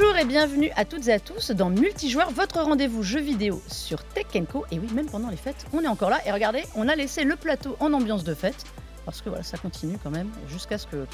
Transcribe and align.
Bonjour 0.00 0.16
et 0.16 0.24
bienvenue 0.24 0.70
à 0.76 0.84
toutes 0.84 1.08
et 1.08 1.12
à 1.12 1.18
tous 1.18 1.50
dans 1.50 1.70
Multijoueur, 1.70 2.30
votre 2.30 2.60
rendez-vous 2.62 3.02
jeu 3.02 3.18
vidéo 3.18 3.60
sur 3.66 4.04
Tech 4.04 4.26
Co. 4.48 4.64
Et 4.70 4.78
oui, 4.78 4.86
même 4.94 5.06
pendant 5.06 5.28
les 5.28 5.36
fêtes, 5.36 5.66
on 5.72 5.82
est 5.82 5.88
encore 5.88 6.08
là. 6.08 6.20
Et 6.24 6.30
regardez, 6.30 6.62
on 6.76 6.88
a 6.88 6.94
laissé 6.94 7.24
le 7.24 7.34
plateau 7.34 7.76
en 7.80 7.92
ambiance 7.92 8.22
de 8.22 8.32
fête. 8.32 8.64
Parce 9.04 9.20
que 9.20 9.28
voilà, 9.28 9.42
ça 9.42 9.58
continue 9.58 9.98
quand 10.00 10.12
même 10.12 10.30
jusqu'à 10.48 10.78
ce 10.78 10.86
que 10.86 11.04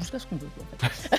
jusqu'à 0.00 0.18
ce 0.18 0.26
qu'on 0.26 0.36
veut. 0.36 0.48
En 0.58 0.88
fait. 0.88 1.10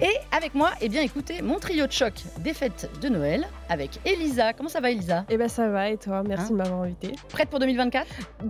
et 0.00 0.16
avec 0.34 0.54
moi, 0.54 0.70
eh 0.80 0.88
bien, 0.88 1.02
écoutez, 1.02 1.42
mon 1.42 1.58
trio 1.58 1.86
de 1.86 1.92
choc 1.92 2.14
des 2.38 2.54
fêtes 2.54 2.88
de 3.02 3.10
Noël 3.10 3.46
avec 3.68 4.00
Elisa. 4.06 4.54
Comment 4.54 4.70
ça 4.70 4.80
va, 4.80 4.90
Elisa? 4.92 5.26
Eh 5.28 5.36
ben 5.36 5.48
ça 5.48 5.68
va, 5.68 5.90
et 5.90 5.98
toi? 5.98 6.22
Merci 6.26 6.46
Hein 6.46 6.50
de 6.52 6.54
m'avoir 6.54 6.80
invité. 6.80 7.12
Prête 7.28 7.50
pour 7.50 7.58
2024 7.58 8.06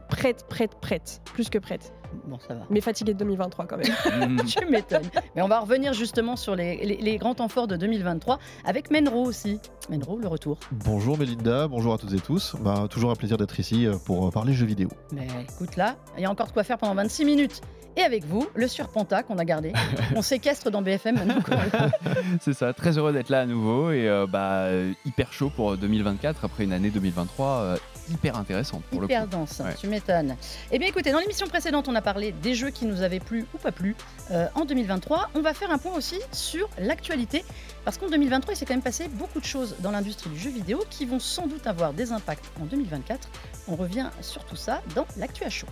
Prête, 0.08 0.46
prête, 0.48 0.76
prête. 0.80 1.20
Plus 1.34 1.50
que 1.50 1.58
prête. 1.58 1.92
Bon, 2.26 2.38
ça 2.38 2.54
va. 2.54 2.62
Mais 2.70 2.80
fatiguée 2.80 3.14
de 3.14 3.18
2023 3.18 3.66
quand 3.66 3.76
même. 3.76 4.40
tu 4.46 4.64
m'étonnes. 4.66 5.08
Mais 5.34 5.42
on 5.42 5.48
va 5.48 5.60
revenir 5.60 5.92
justement 5.92 6.36
sur 6.36 6.56
les, 6.56 6.76
les- 6.84 6.96
les 6.96 7.16
grands 7.18 7.34
temps 7.34 7.48
forts 7.48 7.66
de 7.68 7.76
2023 7.76 8.38
avec 8.64 8.90
Menro 8.90 9.24
aussi. 9.24 9.60
Menro, 9.90 10.18
le 10.18 10.28
retour. 10.28 10.58
Bonjour 10.72 11.18
Mélinda, 11.18 11.68
bonjour 11.68 11.94
à 11.94 11.98
toutes 11.98 12.12
et 12.14 12.20
tous. 12.20 12.56
Bah, 12.60 12.86
toujours 12.90 13.10
un 13.10 13.14
plaisir 13.16 13.36
d'être 13.36 13.58
ici 13.60 13.86
euh, 13.86 13.94
pour 14.04 14.26
euh, 14.26 14.30
parler 14.30 14.52
jeux 14.52 14.66
vidéo. 14.66 14.88
Mais 15.12 15.26
écoute 15.48 15.76
là, 15.76 15.96
il 16.16 16.22
y 16.22 16.26
a 16.26 16.30
encore 16.30 16.46
de 16.48 16.52
quoi 16.52 16.64
faire 16.64 16.78
pendant 16.78 16.94
26 16.94 17.24
minutes. 17.24 17.60
Et 17.98 18.02
avec 18.02 18.26
vous, 18.26 18.46
le 18.54 18.68
surpenta 18.68 19.22
qu'on 19.22 19.38
a 19.38 19.44
gardé. 19.46 19.72
On 20.16 20.20
séquestre 20.20 20.70
dans 20.70 20.82
BFM 20.82 21.14
maintenant. 21.14 21.36
C'est 22.42 22.52
ça, 22.52 22.74
très 22.74 22.98
heureux 22.98 23.10
d'être 23.14 23.30
là 23.30 23.40
à 23.40 23.46
nouveau 23.46 23.90
et 23.90 24.06
euh, 24.06 24.26
bah, 24.26 24.66
hyper 25.06 25.32
chaud 25.32 25.50
pour 25.54 25.78
2024 25.78 26.44
après 26.44 26.64
une 26.64 26.72
année 26.74 26.90
2023 26.90 27.46
euh, 27.48 27.76
hyper 28.10 28.36
intéressante 28.36 28.82
pour 28.84 29.04
Hyper 29.04 29.22
le 29.22 29.26
coup. 29.26 29.32
dense, 29.32 29.60
Ouais. 29.60 29.74
tu 29.78 29.86
m'étonnes. 29.88 30.36
Eh 30.70 30.78
bien 30.78 30.88
écoutez, 30.88 31.12
dans 31.12 31.18
l'émission 31.18 31.46
précédente, 31.48 31.88
on 31.88 31.94
a 31.94 32.02
parlé 32.02 32.32
des 32.32 32.54
jeux 32.54 32.70
qui 32.70 32.84
nous 32.86 33.02
avaient 33.02 33.20
plu 33.20 33.46
ou 33.54 33.58
pas 33.58 33.72
plu 33.72 33.94
euh, 34.30 34.46
en 34.54 34.64
2023. 34.64 35.30
On 35.34 35.40
va 35.40 35.54
faire 35.54 35.70
un 35.70 35.78
point 35.78 35.92
aussi 35.94 36.18
sur 36.32 36.68
l'actualité, 36.78 37.44
parce 37.84 37.98
qu'en 37.98 38.08
2023, 38.08 38.54
il 38.54 38.56
s'est 38.56 38.66
quand 38.66 38.74
même 38.74 38.82
passé 38.82 39.08
beaucoup 39.08 39.40
de 39.40 39.44
choses 39.44 39.76
dans 39.80 39.90
l'industrie 39.90 40.30
du 40.30 40.38
jeu 40.38 40.50
vidéo 40.50 40.82
qui 40.90 41.04
vont 41.06 41.18
sans 41.20 41.46
doute 41.46 41.66
avoir 41.66 41.92
des 41.92 42.12
impacts 42.12 42.44
en 42.60 42.64
2024. 42.64 43.28
On 43.68 43.76
revient 43.76 44.06
sur 44.20 44.44
tout 44.44 44.56
ça 44.56 44.82
dans 44.94 45.06
l'actu 45.16 45.44
à 45.44 45.50
chaud. 45.50 45.66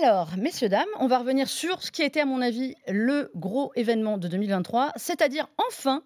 Alors, 0.00 0.38
messieurs, 0.38 0.70
dames, 0.70 0.88
on 1.00 1.06
va 1.06 1.18
revenir 1.18 1.46
sur 1.46 1.82
ce 1.82 1.90
qui 1.90 2.00
a 2.00 2.06
été, 2.06 2.18
à 2.18 2.24
mon 2.24 2.40
avis, 2.40 2.74
le 2.88 3.30
gros 3.34 3.72
événement 3.74 4.16
de 4.16 4.26
2023, 4.26 4.92
c'est-à-dire 4.96 5.50
enfin 5.68 6.02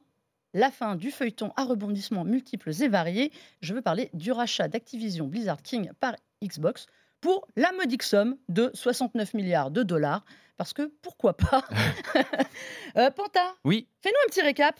la 0.54 0.72
fin 0.72 0.96
du 0.96 1.12
feuilleton 1.12 1.52
à 1.54 1.62
rebondissements 1.62 2.24
multiples 2.24 2.72
et 2.82 2.88
variés. 2.88 3.30
Je 3.60 3.74
veux 3.74 3.82
parler 3.82 4.10
du 4.12 4.32
rachat 4.32 4.66
d'Activision 4.66 5.28
Blizzard 5.28 5.62
King 5.62 5.92
par 6.00 6.16
Xbox 6.42 6.86
pour 7.20 7.46
la 7.54 7.70
modique 7.72 8.02
somme 8.02 8.36
de 8.48 8.72
69 8.74 9.34
milliards 9.34 9.70
de 9.70 9.84
dollars. 9.84 10.24
Parce 10.56 10.72
que 10.72 10.90
pourquoi 11.02 11.36
pas 11.36 11.62
Euh, 12.96 13.10
Panta, 13.10 13.54
Oui, 13.64 13.88
fais-nous 14.02 14.16
un 14.24 14.30
petit 14.30 14.40
récap. 14.40 14.74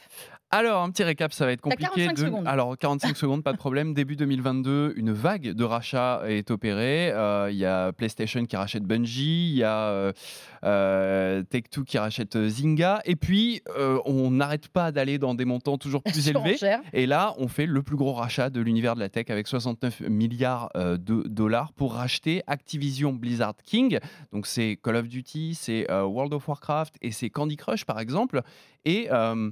alors 0.50 0.82
un 0.82 0.90
petit 0.90 1.02
récap, 1.04 1.34
ça 1.34 1.44
va 1.44 1.52
être 1.52 1.60
compliqué. 1.60 2.06
45 2.06 2.18
secondes. 2.18 2.48
Alors 2.48 2.78
45 2.78 3.14
secondes, 3.16 3.44
pas 3.44 3.52
de 3.52 3.58
problème. 3.58 3.92
Début 3.92 4.16
2022, 4.16 4.94
une 4.96 5.12
vague 5.12 5.50
de 5.52 5.64
rachats 5.64 6.22
est 6.26 6.50
opérée. 6.50 7.10
Euh, 7.12 7.50
Il 7.50 7.58
y 7.58 7.66
a 7.66 7.92
PlayStation 7.92 8.46
qui 8.46 8.56
rachète 8.56 8.84
Bungie, 8.84 9.50
il 9.50 9.56
y 9.58 9.64
a 9.64 9.88
euh, 9.88 10.12
euh, 10.64 11.42
Take-Two 11.42 11.84
qui 11.84 11.98
rachète 11.98 12.38
Zynga, 12.48 13.02
et 13.04 13.16
puis 13.16 13.60
euh, 13.76 13.98
on 14.06 14.30
n'arrête 14.30 14.68
pas 14.68 14.92
d'aller 14.92 15.18
dans 15.18 15.34
des 15.34 15.44
montants 15.44 15.76
toujours 15.76 16.02
plus 16.04 16.28
élevés. 16.28 16.56
Et 16.94 17.04
là, 17.06 17.34
on 17.36 17.48
fait 17.48 17.66
le 17.66 17.82
plus 17.82 17.96
gros 17.96 18.14
rachat 18.14 18.48
de 18.48 18.60
l'univers 18.62 18.94
de 18.94 19.00
la 19.00 19.10
tech 19.10 19.26
avec 19.28 19.46
69 19.46 20.00
milliards 20.08 20.70
de 20.74 20.96
dollars 21.28 21.74
pour 21.74 21.94
racheter 21.94 22.42
Activision 22.46 23.12
Blizzard 23.12 23.54
King. 23.62 23.98
Donc 24.32 24.46
c'est 24.46 24.78
Call 24.82 24.96
of 24.96 25.08
Duty, 25.08 25.54
c'est 25.66 25.90
euh, 25.90 26.04
World 26.04 26.32
of 26.32 26.46
Warcraft 26.48 26.96
et 27.02 27.10
c'est 27.10 27.30
Candy 27.30 27.56
Crush 27.56 27.84
par 27.84 27.98
exemple. 27.98 28.42
Et 28.84 29.08
euh, 29.10 29.50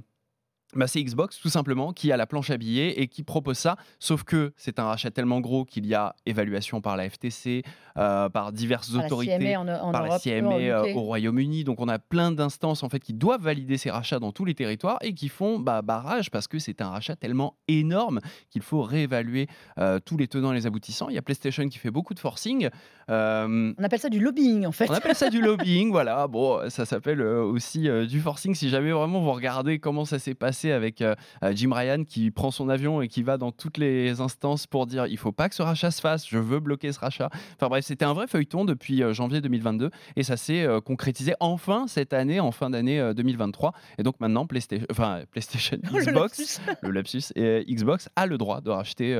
bah, 0.75 0.87
c'est 0.87 1.01
Xbox 1.01 1.39
tout 1.39 1.49
simplement 1.49 1.93
qui 1.93 2.11
a 2.11 2.17
la 2.17 2.27
planche 2.27 2.49
à 2.49 2.57
billets 2.57 2.99
et 3.01 3.07
qui 3.07 3.23
propose 3.23 3.57
ça, 3.57 3.77
sauf 3.99 4.23
que 4.23 4.53
c'est 4.57 4.79
un 4.79 4.85
rachat 4.85 5.11
tellement 5.11 5.39
gros 5.39 5.65
qu'il 5.65 5.85
y 5.85 5.95
a 5.95 6.15
évaluation 6.25 6.81
par 6.81 6.97
la 6.97 7.09
FTC, 7.09 7.63
euh, 7.97 8.29
par 8.29 8.51
diverses 8.51 8.91
Par 8.91 8.99
la 8.99 9.05
autorités 9.05 9.37
CMA 9.37 9.59
en, 9.59 9.67
en 9.67 9.91
par 9.91 10.05
Europe, 10.05 10.21
la 10.25 10.41
CMA 10.41 10.55
euh, 10.55 10.93
au 10.93 11.01
Royaume-Uni. 11.01 11.63
Donc 11.63 11.79
on 11.79 11.87
a 11.87 11.99
plein 11.99 12.31
d'instances 12.31 12.83
en 12.83 12.89
fait 12.89 12.99
qui 12.99 13.13
doivent 13.13 13.41
valider 13.41 13.77
ces 13.77 13.89
rachats 13.89 14.19
dans 14.19 14.31
tous 14.31 14.45
les 14.45 14.53
territoires 14.53 14.97
et 15.01 15.13
qui 15.13 15.29
font 15.29 15.59
bah, 15.59 15.81
barrage 15.81 16.29
parce 16.29 16.47
que 16.47 16.59
c'est 16.59 16.81
un 16.81 16.89
rachat 16.89 17.15
tellement 17.15 17.55
énorme 17.67 18.19
qu'il 18.49 18.61
faut 18.61 18.81
réévaluer 18.81 19.47
euh, 19.77 19.99
tous 20.03 20.17
les 20.17 20.27
tenants 20.27 20.51
et 20.51 20.55
les 20.55 20.67
aboutissants. 20.67 21.09
Il 21.09 21.15
y 21.15 21.17
a 21.17 21.21
PlayStation 21.21 21.67
qui 21.69 21.77
fait 21.77 21.91
beaucoup 21.91 22.13
de 22.13 22.19
forcing. 22.19 22.69
On 23.07 23.73
appelle 23.83 23.99
ça 23.99 24.09
du 24.09 24.19
lobbying 24.19 24.65
en 24.65 24.71
fait. 24.71 24.89
on 24.89 24.93
appelle 24.93 25.15
ça 25.15 25.29
du 25.29 25.41
lobbying, 25.41 25.91
voilà. 25.91 26.27
Bon, 26.27 26.69
ça 26.69 26.85
s'appelle 26.85 27.21
aussi 27.21 27.87
du 28.07 28.19
forcing. 28.19 28.55
Si 28.55 28.69
jamais 28.69 28.91
vraiment 28.91 29.21
vous 29.21 29.31
regardez 29.31 29.79
comment 29.79 30.05
ça 30.05 30.19
s'est 30.19 30.35
passé 30.35 30.64
avec 30.71 31.01
euh, 31.01 31.15
euh, 31.43 31.51
Jim 31.55 31.71
Ryan 31.73 32.03
qui 32.03 32.31
prend 32.31 32.51
son 32.51 32.69
avion 32.69 33.01
et 33.01 33.07
qui 33.07 33.23
va 33.23 33.37
dans 33.37 33.51
toutes 33.51 33.77
les 33.77 34.21
instances 34.21 34.67
pour 34.67 34.85
dire 34.85 35.07
il 35.07 35.17
faut 35.17 35.31
pas 35.31 35.49
que 35.49 35.55
ce 35.55 35.61
rachat 35.61 35.91
se 35.91 36.01
fasse, 36.01 36.27
je 36.27 36.37
veux 36.37 36.59
bloquer 36.59 36.91
ce 36.91 36.99
rachat. 36.99 37.29
Enfin 37.55 37.67
bref, 37.67 37.85
c'était 37.85 38.05
un 38.05 38.13
vrai 38.13 38.27
feuilleton 38.27 38.65
depuis 38.65 39.03
euh, 39.03 39.13
janvier 39.13 39.41
2022 39.41 39.91
et 40.15 40.23
ça 40.23 40.37
s'est 40.37 40.67
concrétisé 40.85 41.33
enfin 41.39 41.85
cette 41.87 42.13
année, 42.13 42.39
en 42.39 42.51
fin 42.51 42.69
d'année 42.69 42.99
euh, 42.99 43.13
2023. 43.13 43.73
Et 43.97 44.03
donc 44.03 44.19
maintenant, 44.19 44.45
PlayStation, 44.45 44.87
enfin 44.91 45.21
PlayStation, 45.31 45.77
Oh, 45.91 45.97
le 45.97 46.05
Xbox, 46.05 46.59
lapsus. 46.59 46.77
le 46.81 46.91
lapsus, 46.91 47.23
et 47.35 47.65
Xbox 47.67 48.09
a 48.15 48.25
le 48.25 48.37
droit 48.37 48.61
de 48.61 48.69
racheter 48.69 49.15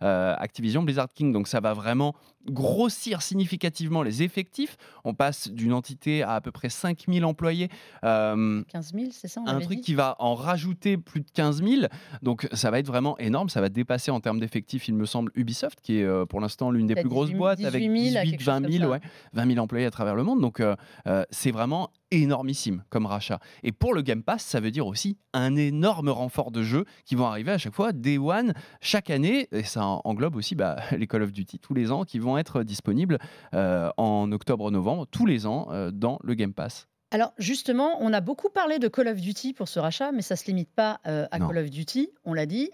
Activision 0.00 0.82
Blizzard 0.82 1.08
King. 1.12 1.32
Donc 1.32 1.48
ça 1.48 1.60
va 1.60 1.74
vraiment 1.74 2.14
grossir 2.50 3.22
significativement 3.22 4.02
les 4.02 4.22
effectifs. 4.22 4.76
On 5.04 5.14
passe 5.14 5.50
d'une 5.50 5.72
entité 5.72 6.22
à 6.22 6.36
à 6.36 6.40
peu 6.40 6.50
près 6.52 6.68
5000 6.68 7.24
employés. 7.24 7.68
Euh, 8.04 8.62
15 8.68 8.92
000, 8.92 9.06
c'est 9.10 9.28
ça 9.28 9.40
on 9.44 9.48
un 9.48 9.60
truc 9.60 9.78
dit 9.78 9.84
qui 9.84 9.94
va 9.94 10.16
en 10.18 10.34
rajouter 10.34 10.96
plus 10.96 11.20
de 11.20 11.30
15 11.32 11.62
000. 11.62 11.82
Donc 12.22 12.48
ça 12.52 12.70
va 12.70 12.78
être 12.78 12.86
vraiment 12.86 13.18
énorme. 13.18 13.48
Ça 13.48 13.60
va 13.60 13.68
dépasser 13.68 14.10
en 14.10 14.20
termes 14.20 14.38
d'effectifs, 14.38 14.88
il 14.88 14.94
me 14.94 15.06
semble, 15.06 15.32
Ubisoft, 15.34 15.80
qui 15.80 15.98
est 15.98 16.04
euh, 16.04 16.26
pour 16.26 16.40
l'instant 16.40 16.70
l'une 16.70 16.86
des 16.86 16.94
plus 16.94 17.08
grosses 17.08 17.28
18 17.28 17.38
boîtes 17.38 17.64
avec 17.64 17.82
18 17.82 18.10
000, 18.12 18.24
18, 18.24 18.30
quelque 18.30 18.40
chose 18.40 18.46
20 18.46 18.62
comme 18.62 18.72
000, 18.72 18.84
ça. 18.84 18.90
ouais, 18.90 19.00
20 19.32 19.46
000 19.46 19.58
employés 19.64 19.86
à 19.86 19.90
travers 19.90 20.14
le 20.14 20.22
monde. 20.22 20.40
Donc 20.40 20.60
euh, 20.60 20.76
euh, 21.06 21.24
c'est 21.30 21.50
vraiment 21.50 21.90
énormissime 22.22 22.84
comme 22.90 23.06
rachat. 23.06 23.38
Et 23.62 23.72
pour 23.72 23.94
le 23.94 24.02
Game 24.02 24.22
Pass, 24.22 24.42
ça 24.44 24.60
veut 24.60 24.70
dire 24.70 24.86
aussi 24.86 25.16
un 25.32 25.56
énorme 25.56 26.08
renfort 26.08 26.50
de 26.50 26.62
jeux 26.62 26.84
qui 27.04 27.14
vont 27.14 27.26
arriver 27.26 27.52
à 27.52 27.58
chaque 27.58 27.74
fois, 27.74 27.92
Day 27.92 28.18
One, 28.18 28.54
chaque 28.80 29.10
année. 29.10 29.48
Et 29.52 29.62
ça 29.64 29.84
en- 29.86 30.00
englobe 30.04 30.36
aussi 30.36 30.54
bah, 30.54 30.76
les 30.96 31.06
Call 31.06 31.22
of 31.22 31.32
Duty 31.32 31.58
tous 31.58 31.74
les 31.74 31.92
ans 31.92 32.04
qui 32.04 32.18
vont 32.18 32.36
être 32.38 32.62
disponibles 32.62 33.18
euh, 33.54 33.90
en 33.96 34.30
octobre-novembre, 34.32 35.06
tous 35.10 35.26
les 35.26 35.46
ans, 35.46 35.68
euh, 35.70 35.90
dans 35.90 36.18
le 36.22 36.34
Game 36.34 36.52
Pass. 36.54 36.86
Alors 37.12 37.32
justement, 37.38 37.96
on 38.00 38.12
a 38.12 38.20
beaucoup 38.20 38.48
parlé 38.50 38.78
de 38.80 38.88
Call 38.88 39.06
of 39.08 39.20
Duty 39.20 39.52
pour 39.52 39.68
ce 39.68 39.78
rachat, 39.78 40.10
mais 40.12 40.22
ça 40.22 40.34
ne 40.34 40.38
se 40.38 40.46
limite 40.46 40.70
pas 40.74 41.00
euh, 41.06 41.26
à 41.30 41.38
Non. 41.38 41.46
Call 41.48 41.58
of 41.58 41.70
Duty. 41.70 42.10
On 42.24 42.34
l'a 42.34 42.46
dit, 42.46 42.70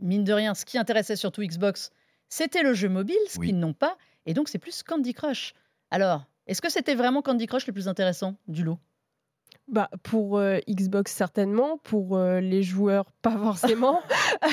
mine 0.00 0.24
de 0.24 0.32
rien, 0.32 0.54
ce 0.54 0.64
qui 0.64 0.78
intéressait 0.78 1.16
surtout 1.16 1.42
Xbox, 1.42 1.90
c'était 2.28 2.62
le 2.62 2.74
jeu 2.74 2.88
mobile, 2.88 3.16
ce 3.28 3.38
Oui. 3.40 3.48
qu'ils 3.48 3.58
n'ont 3.58 3.72
pas, 3.72 3.96
et 4.24 4.34
donc 4.34 4.48
c'est 4.48 4.58
plus 4.58 4.82
Candy 4.82 5.14
Crush. 5.14 5.52
Alors, 5.90 6.24
est-ce 6.46 6.62
que 6.62 6.70
c'était 6.70 6.94
vraiment 6.94 7.22
Candy 7.22 7.46
Crush 7.46 7.66
le 7.66 7.72
plus 7.72 7.88
intéressant 7.88 8.36
du 8.48 8.64
lot? 8.64 8.78
Bah, 9.68 9.90
pour 10.04 10.38
euh, 10.38 10.58
Xbox, 10.68 11.12
certainement. 11.12 11.78
Pour 11.78 12.16
euh, 12.16 12.40
les 12.40 12.62
joueurs, 12.62 13.10
pas 13.20 13.36
forcément. 13.42 14.00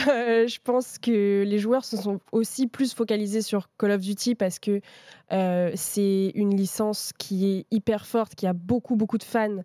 Euh, 0.07 0.47
je 0.47 0.59
pense 0.63 0.97
que 0.97 1.43
les 1.45 1.59
joueurs 1.59 1.85
se 1.85 1.97
sont 1.97 2.19
aussi 2.31 2.67
plus 2.67 2.93
focalisés 2.93 3.43
sur 3.43 3.69
Call 3.77 3.91
of 3.91 4.01
Duty 4.01 4.33
parce 4.33 4.59
que 4.59 4.81
c'est 5.75 6.31
une 6.35 6.55
licence 6.55 7.11
qui 7.17 7.47
est 7.47 7.65
hyper 7.71 8.05
forte, 8.05 8.35
qui 8.35 8.45
a 8.45 8.53
beaucoup, 8.53 8.95
beaucoup 8.95 9.17
de 9.17 9.23
fans 9.23 9.63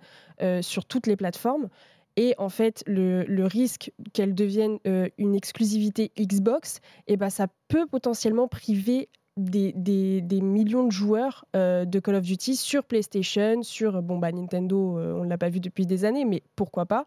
sur 0.62 0.86
toutes 0.86 1.06
les 1.06 1.16
plateformes. 1.16 1.68
Et 2.16 2.34
en 2.38 2.48
fait, 2.48 2.82
le, 2.86 3.44
risque 3.44 3.92
qu'elle 4.14 4.34
devienne 4.34 4.78
une 5.18 5.34
exclusivité 5.34 6.10
Xbox, 6.18 6.80
eh 7.06 7.18
ben, 7.18 7.28
ça 7.28 7.48
peut 7.68 7.86
potentiellement 7.86 8.48
priver 8.48 9.10
des, 9.38 9.72
des- 9.72 10.20
des 10.20 10.40
millions 10.40 10.84
de 10.84 10.92
joueurs 10.92 11.44
euh, 11.56 11.84
de 11.84 11.98
Call 12.00 12.16
of 12.16 12.22
Duty 12.24 12.56
sur 12.56 12.84
PlayStation, 12.84 13.62
sur 13.62 14.02
bon 14.02 14.18
bah 14.18 14.32
Nintendo, 14.32 14.98
euh, 14.98 15.14
on 15.14 15.24
ne 15.24 15.28
l'a 15.30 15.38
pas 15.38 15.48
vu 15.48 15.60
depuis 15.60 15.86
des 15.86 16.04
années, 16.04 16.24
mais 16.24 16.42
pourquoi 16.56 16.86
pas. 16.86 17.04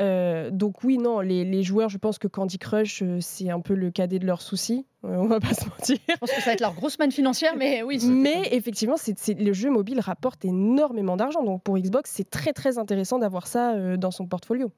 Euh, 0.00 0.50
donc 0.50 0.84
oui, 0.84 0.98
non, 0.98 1.20
les, 1.20 1.44
les 1.44 1.62
joueurs, 1.62 1.88
je 1.88 1.96
pense 1.96 2.18
que 2.18 2.28
Candy 2.28 2.58
Crush, 2.58 3.02
c'est 3.20 3.48
un 3.50 3.60
peu 3.60 3.74
le 3.74 3.90
cadet 3.90 4.18
de 4.18 4.26
leurs 4.26 4.42
soucis, 4.42 4.84
on 5.02 5.26
va 5.26 5.40
pas 5.40 5.54
se 5.54 5.64
mentir. 5.68 5.96
Je 6.08 6.16
pense 6.16 6.30
que 6.30 6.36
ça 6.40 6.46
va 6.46 6.52
être 6.52 6.60
leur 6.60 6.74
grosse 6.74 6.98
manne 6.98 7.12
financière, 7.12 7.54
mais 7.56 7.82
oui. 7.82 7.98
Mais 8.06 8.42
effectivement, 8.52 8.96
c'est, 8.98 9.18
c'est- 9.18 9.40
le 9.40 9.52
jeu 9.54 9.70
mobile 9.70 10.00
rapporte 10.00 10.44
énormément 10.44 11.16
d'argent, 11.16 11.42
donc 11.42 11.62
pour 11.62 11.78
Xbox, 11.78 12.10
c'est 12.14 12.28
très 12.28 12.52
très 12.52 12.76
intéressant 12.78 13.18
d'avoir 13.18 13.46
ça 13.46 13.96
dans 13.96 14.10
son 14.10 14.26
portfolio. 14.26 14.70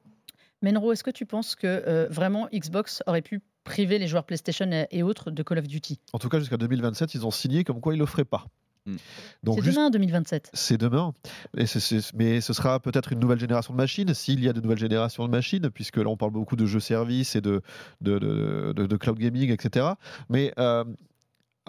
Menro, 0.61 0.91
est-ce 0.93 1.03
que 1.03 1.11
tu 1.11 1.25
penses 1.25 1.55
que 1.55 2.07
vraiment 2.09 2.47
Xbox 2.53 3.03
aurait 3.05 3.21
pu 3.21 3.41
priver 3.69 3.99
les 3.99 4.07
joueurs 4.07 4.23
PlayStation 4.25 4.69
et- 4.91 5.03
autres 5.03 5.31
de 5.31 5.43
Call 5.43 5.59
of 5.59 5.67
Duty 5.67 5.99
En 6.13 6.19
tout 6.19 6.29
cas, 6.29 6.39
jusqu'à 6.39 6.57
2027, 6.57 7.13
ils 7.15 7.25
ont 7.25 7.31
signé 7.31 7.63
comme 7.63 7.79
quoi 7.81 7.93
ils 7.93 7.97
ne 7.97 8.01
le 8.03 8.05
feraient 8.07 8.25
pas. 8.25 8.45
Mm. 8.85 8.95
Donc, 9.43 9.55
C'est 9.59 9.65
juste- 9.65 9.77
demain, 9.77 9.89
2027. 9.89 10.49
c'est 10.53 10.77
demain. 10.77 11.13
Et 11.57 11.65
c'est- 11.65 11.79
c'est- 11.79 12.13
mais 12.15 12.41
ce 12.41 12.53
sera 12.53 12.79
peut-être 12.79 13.11
une 13.13 13.19
nouvelle 13.19 13.39
génération 13.39 13.73
de 13.73 13.77
machines, 13.77 14.13
s'il 14.13 14.43
y 14.43 14.47
a 14.49 14.53
de 14.53 14.61
nouvelles 14.61 14.77
générations 14.79 15.25
de 15.25 15.31
machines, 15.31 15.69
puisque 15.69 15.97
là, 15.97 16.07
on 16.07 16.17
parle 16.17 16.31
beaucoup 16.31 16.55
de 16.55 16.65
jeux 16.65 16.79
services 16.79 17.35
et 17.35 17.41
de, 17.41 17.61
de, 18.01 18.17
de, 18.19 18.73
de- 18.75 18.85
de 18.87 18.97
cloud 18.97 19.19
gaming, 19.19 19.51
etc. 19.51 19.85
Mais 20.29 20.53
euh, 20.59 20.83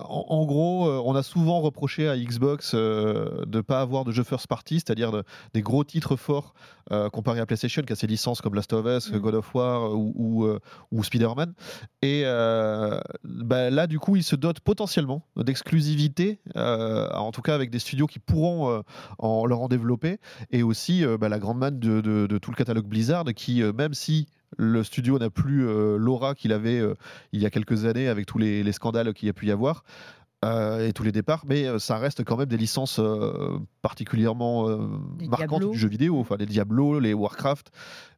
en, 0.08 0.26
en 0.28 0.44
gros, 0.46 0.88
euh, 0.88 1.02
on 1.04 1.14
a 1.14 1.22
souvent 1.22 1.60
reproché 1.60 2.08
à 2.08 2.16
Xbox 2.16 2.72
euh, 2.74 3.44
de 3.46 3.58
ne 3.58 3.62
pas 3.62 3.80
avoir 3.80 4.04
de 4.04 4.12
jeux 4.12 4.24
first 4.24 4.46
party, 4.46 4.76
c'est-à-dire 4.76 5.12
de- 5.12 5.24
des 5.54 5.62
gros 5.62 5.84
titres 5.84 6.16
forts 6.16 6.54
euh, 6.92 7.08
comparé 7.08 7.40
à 7.40 7.46
PlayStation 7.46 7.82
qui 7.82 7.92
a 7.92 7.96
ses 7.96 8.06
licences 8.06 8.40
comme 8.40 8.54
Last 8.54 8.72
of 8.72 8.84
Us, 8.86 9.10
Mm. 9.12 9.18
God 9.18 9.34
of 9.34 9.54
War 9.54 9.92
ou, 9.94 10.12
ou, 10.16 10.44
euh, 10.44 10.58
ou 10.90 11.04
Spider-Man. 11.04 11.54
Et 12.02 12.24
bah, 13.24 13.70
là, 13.70 13.86
du 13.86 13.98
coup, 13.98 14.16
ils 14.16 14.22
se 14.22 14.36
dotent 14.36 14.60
potentiellement 14.60 15.22
d'exclusivité, 15.36 16.40
en 16.56 17.30
tout 17.32 17.42
cas 17.42 17.54
avec 17.54 17.70
des 17.70 17.78
studios 17.78 18.06
qui 18.06 18.18
pourront 18.18 18.82
en, 19.18 19.46
leur 19.46 19.60
en 19.60 19.68
développer, 19.68 20.18
et 20.50 20.62
aussi 20.62 21.04
bah, 21.20 21.28
la 21.28 21.38
grande 21.38 21.58
manne 21.58 21.78
de, 21.78 22.00
de- 22.00 22.26
de 22.26 22.38
tout 22.38 22.50
le 22.50 22.56
catalogue 22.56 22.86
Blizzard 22.86 23.24
qui, 23.36 23.62
même 23.62 23.94
si 23.94 24.26
le 24.58 24.82
studio 24.82 25.18
n'a 25.18 25.30
plus 25.30 25.66
euh, 25.66 25.96
l'aura 25.96 26.34
qu'il 26.34 26.52
avait 26.52 26.78
euh, 26.78 26.94
il 27.32 27.40
y 27.40 27.46
a 27.46 27.50
quelques 27.50 27.84
années 27.84 28.08
avec 28.08 28.26
tous 28.26 28.38
les, 28.38 28.62
les 28.62 28.72
scandales 28.72 29.12
qu'il 29.14 29.26
y 29.26 29.30
a 29.30 29.32
pu 29.32 29.46
y 29.46 29.50
avoir 29.50 29.84
euh, 30.44 30.88
et 30.88 30.92
tous 30.94 31.02
les 31.02 31.12
départs, 31.12 31.44
mais 31.46 31.66
euh, 31.66 31.78
ça 31.78 31.98
reste 31.98 32.24
quand 32.24 32.36
même 32.38 32.46
des 32.48 32.56
licences 32.56 32.98
euh, 32.98 33.58
particulièrement 33.82 34.68
euh, 34.70 34.76
marquantes 35.28 35.48
Diablo. 35.50 35.70
du 35.72 35.78
jeu 35.78 35.88
vidéo, 35.88 36.18
enfin 36.18 36.36
les 36.38 36.46
Diablo, 36.46 36.98
les 36.98 37.12
Warcraft, 37.12 37.70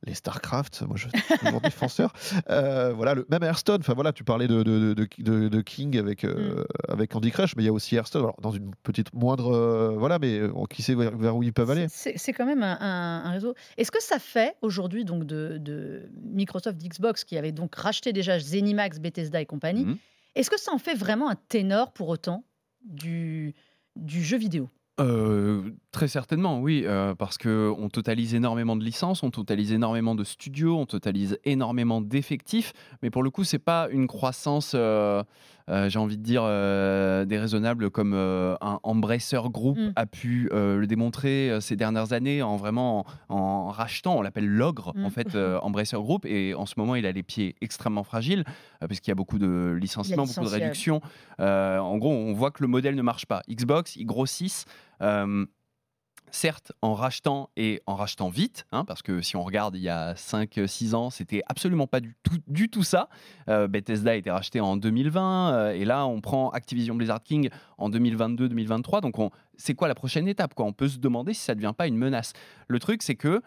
les 0.07 0.15
Starcraft, 0.15 0.83
moi 0.87 0.97
je 0.97 1.09
suis 1.09 1.39
toujours 1.39 1.61
défenseur. 1.63 2.13
Euh, 2.51 2.93
voilà, 2.95 3.15
le, 3.15 3.27
même 3.29 3.43
Hearthstone, 3.43 3.81
enfin 3.81 3.95
voilà, 3.95 4.13
tu 4.13 4.23
parlais 4.23 4.47
de, 4.47 4.63
de, 4.63 4.95
de, 4.95 5.09
de- 5.19 5.49
de 5.49 5.61
King 5.63 5.99
avec, 5.99 6.25
euh, 6.25 6.65
avec 6.89 7.11
Candy 7.11 7.31
Crush, 7.33 7.57
mais 7.57 7.65
il 7.65 7.67
y 7.67 7.69
a 7.69 7.73
aussi 7.73 7.97
Hearthstone, 7.97 8.23
alors, 8.23 8.41
dans 8.41 8.53
une 8.53 8.71
petite 8.85 9.13
moindre, 9.15 9.53
euh, 9.53 9.95
voilà, 9.99 10.19
mais 10.21 10.41
qui 10.71 10.83
sait 10.83 10.95
vers, 10.95 11.17
vers 11.17 11.37
où 11.37 11.43
ils 11.43 11.53
peuvent 11.53 11.71
aller. 11.71 11.87
C'est 11.89 12.33
quand 12.33 12.47
même 12.47 12.63
un, 12.63 12.79
un- 12.81 13.25
un 13.25 13.31
réseau. 13.33 13.55
Est-ce 13.77 13.91
que 13.91 14.03
ça 14.03 14.19
fait 14.21 14.55
aujourd'hui 14.63 15.05
donc 15.05 15.25
de, 15.25 15.59
de 15.59 16.03
Microsoft 16.25 16.79
Xbox 16.83 17.25
qui 17.25 17.37
avait 17.37 17.53
donc 17.53 17.75
racheté 17.75 18.13
déjà 18.13 18.39
Zenimax, 18.39 19.01
Bethesda 19.01 19.41
et 19.41 19.47
compagnie, 19.47 19.85
Mhm. 19.87 19.97
Est-ce 20.35 20.51
que 20.51 20.59
ça 20.59 20.73
en 20.73 20.79
fait 20.79 20.95
vraiment 20.95 21.29
un 21.29 21.37
ténor 21.49 21.93
pour 21.93 22.09
autant 22.09 22.45
du, 22.85 23.55
jeu 23.97 24.37
vidéo? 24.37 24.69
Euh, 25.01 25.71
très 25.91 26.07
certainement, 26.07 26.61
oui, 26.61 26.83
euh, 26.85 27.15
parce 27.15 27.39
que 27.39 27.73
on 27.79 27.89
totalise 27.89 28.35
énormément 28.35 28.77
de 28.77 28.85
licences, 28.85 29.23
on 29.23 29.31
totalise 29.31 29.73
énormément 29.73 30.15
de 30.15 30.23
studios, 30.23 30.79
on 30.79 30.85
totalise 30.85 31.39
énormément 31.45 32.03
d'effectifs, 32.03 32.73
mais 33.03 33.11
pour 33.11 33.23
le 33.23 33.31
coup, 33.31 33.43
c'est 33.43 33.59
pas 33.59 33.89
une 33.91 34.07
croissance, 34.07 34.73
euh, 34.75 35.23
euh, 35.69 35.89
j'ai 35.89 35.99
envie 35.99 36.17
de 36.19 36.23
dire, 36.23 36.43
euh, 36.45 37.25
déraisonnable 37.25 37.91
comme 37.91 38.13
euh, 38.15 38.55
un 38.61 38.79
Embracer 38.83 39.41
Group 39.51 39.79
Mm. 39.79 39.93
a 39.97 40.07
pu 40.07 40.49
euh, 40.53 40.77
le 40.79 40.87
démontrer 40.87 41.57
ces 41.61 41.77
dernières 41.77 42.13
années 42.13 42.43
en 42.43 42.57
vraiment 42.57 43.07
en, 43.29 43.35
en 43.37 43.69
rachetant, 43.69 44.17
on 44.19 44.23
l'appelle 44.23 44.47
l'ogre 44.49 44.93
Mm. 44.95 45.05
en 45.05 45.11
fait, 45.11 45.37
Embracer 45.63 45.97
Group, 45.97 46.27
et 46.27 46.55
en 46.55 46.67
ce 46.67 46.75
moment, 46.77 46.95
il 46.95 47.07
a 47.07 47.13
les 47.13 47.23
pieds 47.23 47.55
extrêmement 47.61 48.05
fragiles 48.05 48.45
parce 48.81 49.01
qu'il 49.01 49.09
y 49.11 49.13
a 49.13 49.15
beaucoup 49.17 49.39
de 49.39 49.79
licenciements, 49.81 50.25
beaucoup 50.27 50.41
de 50.41 50.51
réductions. 50.63 51.01
En 51.39 51.97
gros, 51.99 52.11
on 52.13 52.33
voit 52.33 52.51
que 52.51 52.63
le 52.63 52.69
modèle 52.69 52.95
ne 52.95 53.03
marche 53.03 53.27
pas. 53.27 53.43
Xbox, 53.49 53.97
ils 53.97 54.05
grossissent. 54.07 54.65
Certes, 56.33 56.73
en 56.83 56.95
rachetant 56.95 57.51
et 57.57 57.81
en 57.87 57.95
rachetant 57.95 58.29
vite, 58.31 58.67
hein, 58.73 58.85
parce 58.85 59.03
que 59.03 59.21
si 59.23 59.37
on 59.37 59.43
regarde 59.45 59.77
il 59.77 59.83
y 59.83 59.89
a 59.89 60.15
5-6 60.15 60.95
ans, 60.95 61.11
c'était 61.11 61.43
absolument 61.47 61.87
pas 61.87 62.01
du 62.01 62.69
tout, 62.69 62.83
ça. 62.83 63.09
Euh, 63.49 63.69
Bethesda 63.69 64.11
a 64.13 64.15
été 64.15 64.31
racheté 64.31 64.61
en 64.61 64.77
2020, 64.77 65.53
euh, 65.55 65.73
et 65.73 65.85
là, 65.85 66.07
on 66.07 66.21
prend 66.21 66.51
Activision 66.51 66.95
Blizzard 66.95 67.23
King 67.23 67.51
en 67.79 67.89
2022-2023. 67.91 69.01
Donc, 69.01 69.19
on- 69.19 69.31
c'est 69.57 69.75
quoi 69.75 69.89
la 69.89 69.95
prochaine 69.95 70.27
étape 70.27 70.53
On 70.59 70.73
peut 70.73 70.89
se 70.89 70.99
demander 70.99 71.35
si 71.35 71.43
ça 71.43 71.55
ne 71.55 71.61
devient 71.61 71.75
pas 71.77 71.87
une 71.87 71.97
menace. 71.97 72.33
Le 72.67 72.79
truc, 72.79 73.03
c'est 73.03 73.15
que 73.17 73.43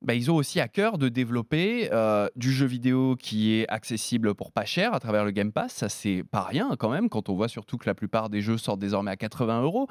bah, 0.00 0.14
ils 0.14 0.30
ont 0.30 0.36
aussi 0.36 0.60
à 0.60 0.68
cœur 0.68 0.96
de 0.96 1.08
développer 1.08 1.88
euh, 1.92 2.28
du 2.36 2.52
jeu 2.52 2.66
vidéo 2.66 3.16
qui 3.16 3.54
est 3.54 3.66
accessible 3.68 4.34
pour 4.36 4.52
pas 4.52 4.64
cher 4.64 4.94
à 4.94 5.00
travers 5.00 5.24
le 5.24 5.32
Game 5.32 5.50
Pass. 5.50 5.72
Ça, 5.72 5.88
c'est 5.88 6.22
pas 6.30 6.42
rien 6.42 6.70
quand 6.78 6.88
même, 6.90 7.08
quand 7.08 7.28
on 7.28 7.34
voit 7.34 7.48
surtout 7.48 7.78
que 7.78 7.86
la 7.88 7.94
plupart 7.94 8.28
des 8.30 8.40
jeux 8.40 8.58
sortent 8.58 8.78
désormais 8.78 9.10
à 9.10 9.16
80 9.16 9.62
euros. 9.62 9.88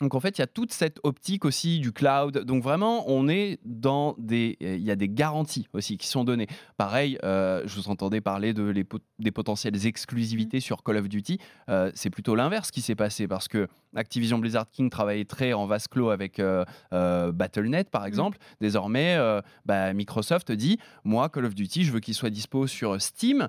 Donc 0.00 0.14
en 0.14 0.20
fait, 0.20 0.38
il 0.38 0.40
y 0.40 0.44
a 0.44 0.46
toute 0.46 0.72
cette 0.72 0.98
optique 1.02 1.44
aussi 1.44 1.78
du 1.78 1.92
cloud. 1.92 2.38
Donc 2.44 2.62
vraiment, 2.62 3.04
on 3.08 3.28
est 3.28 3.58
dans 3.64 4.14
des, 4.18 4.56
il 4.60 4.82
y 4.82 4.90
a 4.90 4.96
des 4.96 5.08
garanties 5.08 5.68
aussi 5.74 5.98
qui 5.98 6.06
sont 6.06 6.24
données. 6.24 6.46
Pareil, 6.78 7.18
euh, 7.22 7.62
je 7.66 7.76
vous 7.76 7.88
entendais 7.90 8.20
parler 8.20 8.54
de 8.54 8.62
les 8.62 8.84
pot- 8.84 9.02
des 9.18 9.30
potentielles 9.30 9.86
exclusivités 9.86 10.60
sur 10.60 10.82
Call 10.82 10.96
of 10.96 11.08
Duty. 11.08 11.38
Euh, 11.68 11.90
c'est 11.94 12.08
plutôt 12.10 12.34
l'inverse 12.34 12.70
qui 12.70 12.80
s'est 12.80 12.94
passé 12.94 13.28
parce 13.28 13.46
que 13.46 13.68
Activision 13.94 14.38
Blizzard 14.38 14.70
King 14.70 14.88
travaillait 14.88 15.24
très 15.26 15.52
en 15.52 15.66
vase 15.66 15.86
clos 15.86 16.10
avec 16.10 16.38
euh, 16.38 16.64
euh, 16.94 17.30
Battle.net 17.32 17.90
par 17.90 18.06
exemple. 18.06 18.38
Désormais, 18.60 19.18
bah, 19.66 19.92
Microsoft 19.92 20.50
dit 20.52 20.78
moi 21.04 21.28
Call 21.28 21.44
of 21.44 21.54
Duty, 21.54 21.84
je 21.84 21.92
veux 21.92 22.00
qu'il 22.00 22.14
soit 22.14 22.30
dispo 22.30 22.66
sur 22.66 23.00
Steam. 23.02 23.48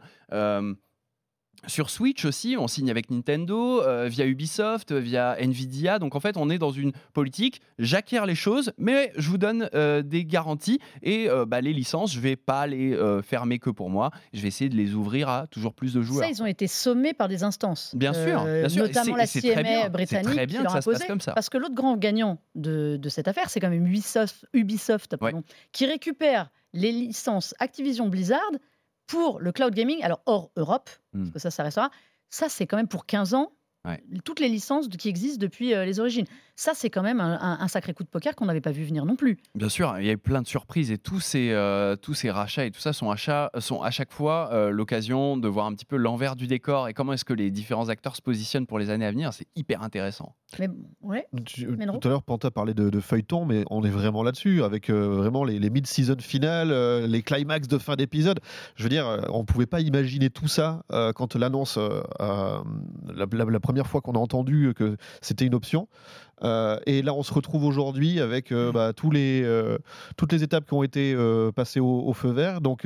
Euh, 1.64 1.68
sur 1.68 1.90
Switch 1.90 2.26
aussi, 2.26 2.56
on 2.58 2.68
signe 2.68 2.90
avec 2.90 3.10
Nintendo, 3.12 3.82
euh, 3.82 4.08
via 4.08 4.26
Ubisoft, 4.26 4.92
via 4.92 5.38
Nvidia. 5.40 6.00
Donc 6.00 6.16
en 6.16 6.20
fait, 6.20 6.38
on 6.38 6.50
est 6.50 6.58
dans 6.58 6.72
une 6.72 6.92
politique, 7.14 7.62
j'acquiers 7.80 8.26
les 8.26 8.36
choses, 8.36 8.72
mais 8.78 9.12
je 9.18 9.30
vous 9.30 9.38
donne 9.38 9.70
euh, 9.74 10.02
des 10.02 10.26
garanties. 10.26 10.80
Et 11.02 11.30
euh, 11.30 11.46
bah, 11.46 11.62
les 11.62 11.74
licences, 11.74 12.14
je 12.14 12.20
vais 12.20 12.36
pas 12.36 12.68
les 12.68 12.94
euh, 12.94 13.22
fermer 13.22 13.60
que 13.60 13.70
pour 13.70 13.90
moi. 13.90 14.12
Je 14.34 14.42
vais 14.42 14.48
essayer 14.48 14.70
de 14.70 14.76
les 14.76 14.94
ouvrir 14.94 15.30
à 15.30 15.48
toujours 15.48 15.74
plus 15.74 15.94
de 15.94 16.02
joueurs. 16.02 16.24
Ça, 16.24 16.30
ils 16.30 16.42
ont 16.42 16.48
été 16.48 16.68
sommés 16.68 17.14
par 17.14 17.28
des 17.28 17.44
instances. 17.44 17.96
Bien 17.96 18.14
sûr, 18.14 18.44
bien 18.44 18.70
sûr. 18.70 18.84
Notamment 18.84 19.16
la 19.16 19.26
bien. 19.26 19.42
CMA 19.42 19.90
britannique 19.90 20.34
très 20.34 20.48
bien 20.48 20.60
qui 20.60 20.64
leur 20.64 20.72
ça 20.72 20.78
a 20.80 20.82
posé. 20.82 21.06
comme 21.06 21.22
ça. 21.22 21.34
Parce 21.34 21.50
que 21.50 21.58
l'autre 21.58 21.76
grand 21.76 21.98
gagnant 21.98 22.40
de, 22.56 22.98
de 22.98 23.10
cette 23.10 23.28
affaire, 23.28 23.50
c'est 23.50 23.60
quand 23.60 23.70
même 23.70 23.86
Ubisoft, 23.86 24.46
Ubisoft 24.54 25.18
pardon, 25.18 25.44
qui 25.72 25.86
récupère 25.86 26.50
les 26.74 26.92
licences 26.92 27.54
Activision 27.60 28.08
Blizzard 28.08 28.40
pour 29.12 29.42
le 29.42 29.52
cloud 29.52 29.74
gaming, 29.76 30.02
alors 30.04 30.22
hors 30.26 30.52
Europe, 30.56 30.90
parce 31.12 31.32
que 31.32 31.40
ça, 31.40 31.52
ça 31.52 31.64
restera. 31.64 31.92
Ça, 32.30 32.48
c'est 32.48 32.66
quand 32.66 32.78
même 32.78 32.88
pour 32.88 33.06
15 33.06 33.34
ans. 33.34 33.52
Ouais. 33.88 34.04
Toutes 34.24 34.40
les 34.40 34.48
licences 34.50 34.88
qui 34.90 35.10
existent 35.10 35.40
depuis 35.42 35.74
euh, 35.74 35.86
les 35.86 36.00
origines. 36.00 36.26
Ça, 36.56 36.74
c'est 36.76 36.92
quand 36.92 37.02
même 37.02 37.20
un, 37.20 37.40
un- 37.42 37.58
un 37.62 37.68
sacré 37.68 37.94
coup 37.96 38.04
de 38.04 38.10
poker 38.10 38.36
qu'on 38.36 38.46
n'avait 38.46 38.62
pas 38.62 38.72
vu 38.72 38.84
venir 38.84 39.06
non 39.06 39.16
plus. 39.16 39.38
Bien 39.56 39.70
sûr, 39.70 39.96
il 40.00 40.06
y 40.06 40.10
a 40.10 40.12
eu 40.12 40.18
plein 40.20 40.44
de 40.44 40.48
surprises 40.48 40.92
et 40.92 41.00
tous 41.00 41.20
ces, 41.20 41.50
euh, 41.52 41.96
tous 41.96 42.14
ces 42.14 42.30
rachats 42.30 42.66
et 42.66 42.70
tout 42.72 42.80
ça 42.80 42.94
sont, 42.94 43.10
achats, 43.10 43.50
sont 43.58 43.82
à 43.82 43.90
chaque 43.90 44.12
fois 44.12 44.50
euh, 44.54 44.70
l'occasion 44.70 45.36
de 45.38 45.48
voir 45.48 45.66
un 45.66 45.74
petit 45.74 45.86
peu 45.86 45.96
l'envers 45.96 46.36
du 46.36 46.46
décor 46.46 46.88
et 46.90 46.94
comment 46.94 47.14
est-ce 47.14 47.26
que 47.26 47.34
les 47.34 47.50
différents 47.50 47.90
acteurs 47.90 48.16
se 48.16 48.22
positionnent 48.22 48.68
pour 48.68 48.78
les 48.78 48.92
années 48.92 49.06
à 49.08 49.12
venir. 49.12 49.34
C'est 49.34 49.48
hyper 49.56 49.82
intéressant. 49.82 50.36
Mais 50.60 50.70
ouais. 51.02 51.26
Tu- 51.46 51.66
tout 51.66 52.08
à 52.08 52.10
l'heure, 52.10 52.22
Panta 52.24 52.52
parlait 52.52 52.76
de, 52.76 52.92
de 52.92 53.00
feuilleton, 53.00 53.46
mais 53.46 53.64
on 53.72 53.84
est 53.84 53.90
vraiment 53.90 54.22
là-dessus, 54.22 54.62
avec 54.62 54.92
euh, 54.92 55.08
vraiment 55.16 55.44
les, 55.44 55.58
les 55.58 55.70
mid-season 55.72 56.18
finales, 56.20 56.72
euh, 56.72 57.08
les 57.08 57.24
climax 57.24 57.68
de 57.68 57.80
fin 57.80 57.96
d'épisode. 57.96 58.40
Je 58.76 58.84
veux 58.84 58.90
dire, 58.90 59.08
on 59.30 59.40
ne 59.40 59.46
pouvait 59.46 59.66
pas 59.66 59.80
imaginer 59.82 60.30
tout 60.30 60.48
ça 60.50 60.84
euh, 60.92 61.14
quand 61.14 61.34
l'annonce, 61.36 61.78
euh, 61.78 62.02
euh, 62.20 62.60
la, 63.16 63.26
la- 63.32 63.46
la 63.46 63.60
première 63.72 63.88
fois 63.88 64.02
qu'on 64.02 64.12
a 64.14 64.20
entendu 64.20 64.74
que 64.76 64.98
c'était 65.22 65.46
une 65.46 65.56
option. 65.56 65.88
Euh, 66.44 66.80
et 66.86 67.02
là, 67.02 67.14
on 67.14 67.24
se 67.24 67.34
retrouve 67.34 67.64
aujourd'hui 67.66 68.20
avec 68.20 68.52
euh, 68.52 68.72
bah, 68.72 68.94
tous 68.94 69.12
les, 69.12 69.42
euh, 69.44 69.78
toutes 70.18 70.32
les 70.34 70.44
étapes 70.44 70.66
qui 70.66 70.74
ont 70.74 70.84
été 70.84 71.16
passées 71.56 71.80
au, 71.80 72.02
au 72.08 72.14
feu 72.14 72.30
vert. 72.32 72.62
Donc 72.62 72.86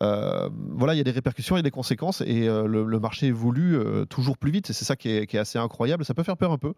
voilà, 0.00 0.94
il 0.94 0.98
y 0.98 1.00
a 1.00 1.04
des 1.04 1.10
répercussions, 1.10 1.56
il 1.56 1.58
y 1.58 1.60
a 1.60 1.62
des 1.62 1.70
conséquences, 1.70 2.20
et 2.22 2.46
le, 2.46 2.84
le 2.84 3.00
marché 3.00 3.26
évolue 3.26 3.78
toujours 4.08 4.38
plus 4.38 4.50
vite. 4.50 4.70
Et 4.70 4.72
c'est 4.72 4.84
ça 4.84 4.96
qui 4.96 5.10
est, 5.10 5.26
qui 5.26 5.36
est 5.36 5.40
assez 5.40 5.58
incroyable. 5.58 6.04
Ça 6.04 6.14
peut 6.14 6.22
faire 6.22 6.36
peur 6.36 6.52
un 6.52 6.58
peu. 6.58 6.72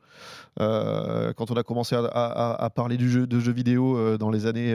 Quand 0.58 1.50
on 1.50 1.54
a 1.54 1.62
commencé 1.62 1.94
à, 1.96 2.00
à- 2.04 2.64
à 2.64 2.70
parler 2.70 2.96
du 2.96 3.10
jeu, 3.10 3.26
de 3.26 3.40
jeux 3.40 3.52
vidéo 3.52 4.16
dans 4.18 4.30
les 4.30 4.46
années 4.46 4.74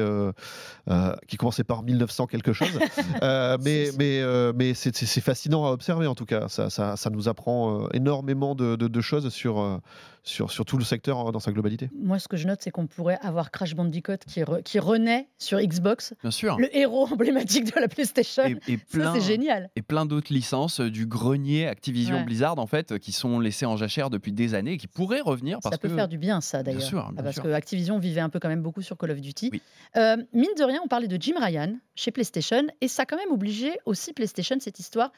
qui 1.28 1.38
commençaient 1.38 1.64
par 1.64 1.84
1900 1.84 2.28
quelque 2.28 2.54
chose. 2.54 2.68
Mais 3.22 3.86
C'est- 3.88 3.98
mais, 3.98 4.22
mais 4.54 4.74
c'est 4.74 4.96
c'est- 4.96 5.06
c'est 5.06 5.22
fascinant 5.22 5.66
à 5.66 5.72
observer 5.72 6.08
en 6.08 6.16
tout 6.16 6.26
cas. 6.26 6.48
Ça, 6.48 6.70
ça, 6.70 6.96
ça 6.96 7.10
nous 7.10 7.28
apprend 7.28 7.88
énormément 7.94 8.56
de, 8.56 8.76
de- 8.76 8.88
de 8.88 9.02
choses 9.02 9.30
sur, 9.30 9.80
sur, 10.28 10.52
sur 10.52 10.66
tout 10.66 10.78
le 10.78 10.84
secteur 10.84 11.28
euh, 11.28 11.32
dans 11.32 11.40
sa 11.40 11.52
globalité. 11.52 11.90
Moi, 11.96 12.20
ce 12.20 12.28
que 12.28 12.36
je 12.38 12.48
note, 12.48 12.60
c'est 12.62 12.70
qu'on 12.72 12.86
pourrait 12.88 13.18
avoir 13.22 13.50
Crash 13.52 13.76
Bandicoot 13.76 14.18
qui, 14.28 14.42
re- 14.42 14.62
qui 14.62 14.78
renaît 14.80 15.30
sur 15.38 15.60
Xbox, 15.60 16.14
Bien 16.22 16.32
sûr. 16.32 16.58
le 16.58 16.76
héros 16.78 17.08
emblématique 17.12 17.74
de 17.74 17.80
la 17.80 17.88
PlayStation. 17.88 18.44
Et, 18.46 18.58
et 18.68 18.78
Ça, 18.78 18.84
plein, 18.92 19.14
c'est 19.14 19.22
génial. 19.22 19.70
et 19.76 19.82
plein 19.82 20.06
d'autres 20.06 20.34
licences 20.34 20.82
euh, 20.82 20.92
du 20.92 21.06
grenier 21.06 21.68
Activision 21.68 22.18
Ouais. 22.18 22.24
Blizzard 22.24 22.60
en 22.60 22.68
fait 22.68 22.92
euh, 22.92 22.98
qui 22.98 23.12
sont 23.12 23.40
laissées 23.40 23.66
en 23.66 23.78
jachère 23.78 24.10
depuis 24.10 24.32
des 24.34 24.54
années 24.54 24.74
et 24.74 24.78
qui 24.78 24.88
pourraient 24.88 25.22
revenir 25.22 25.60
parce 25.64 25.76
Ça 25.76 25.80
peut 25.80 25.88
que 25.90 25.96
faire 25.96 26.08
du 26.08 26.18
bien, 26.18 26.42
ça, 26.42 26.62
d'ailleurs. 26.64 26.82
sûr, 26.82 27.06
Ah, 27.08 27.12
bien 27.14 27.24
parce 27.24 27.36
sûr. 27.36 27.44
que 27.44 27.50
Activision 27.50 27.98
vivait 28.00 28.22
un 28.22 28.30
peu 28.30 28.40
quand 28.40 28.50
même 28.50 28.62
beaucoup 28.62 28.82
sur 28.82 28.98
Call 28.98 29.12
of 29.12 29.22
Duty. 29.22 29.50
Oui. 29.54 29.62
Euh, 29.96 30.18
mine 30.34 30.50
de 30.58 30.64
rien, 30.64 30.80
on 30.84 30.88
parlait 30.88 31.08
de 31.08 31.18
Jim 31.22 31.36
Ryan 31.42 31.76
chez 31.96 32.12
PlayStation, 32.12 32.64
et 32.82 32.88
ça 32.88 33.04
a 33.04 33.06
quand 33.06 33.18
même 33.18 33.32
obligé 33.32 33.72
aussi 33.86 34.14
PlayStation, 34.14 34.58
cette 34.60 34.80
histoire, 34.80 35.12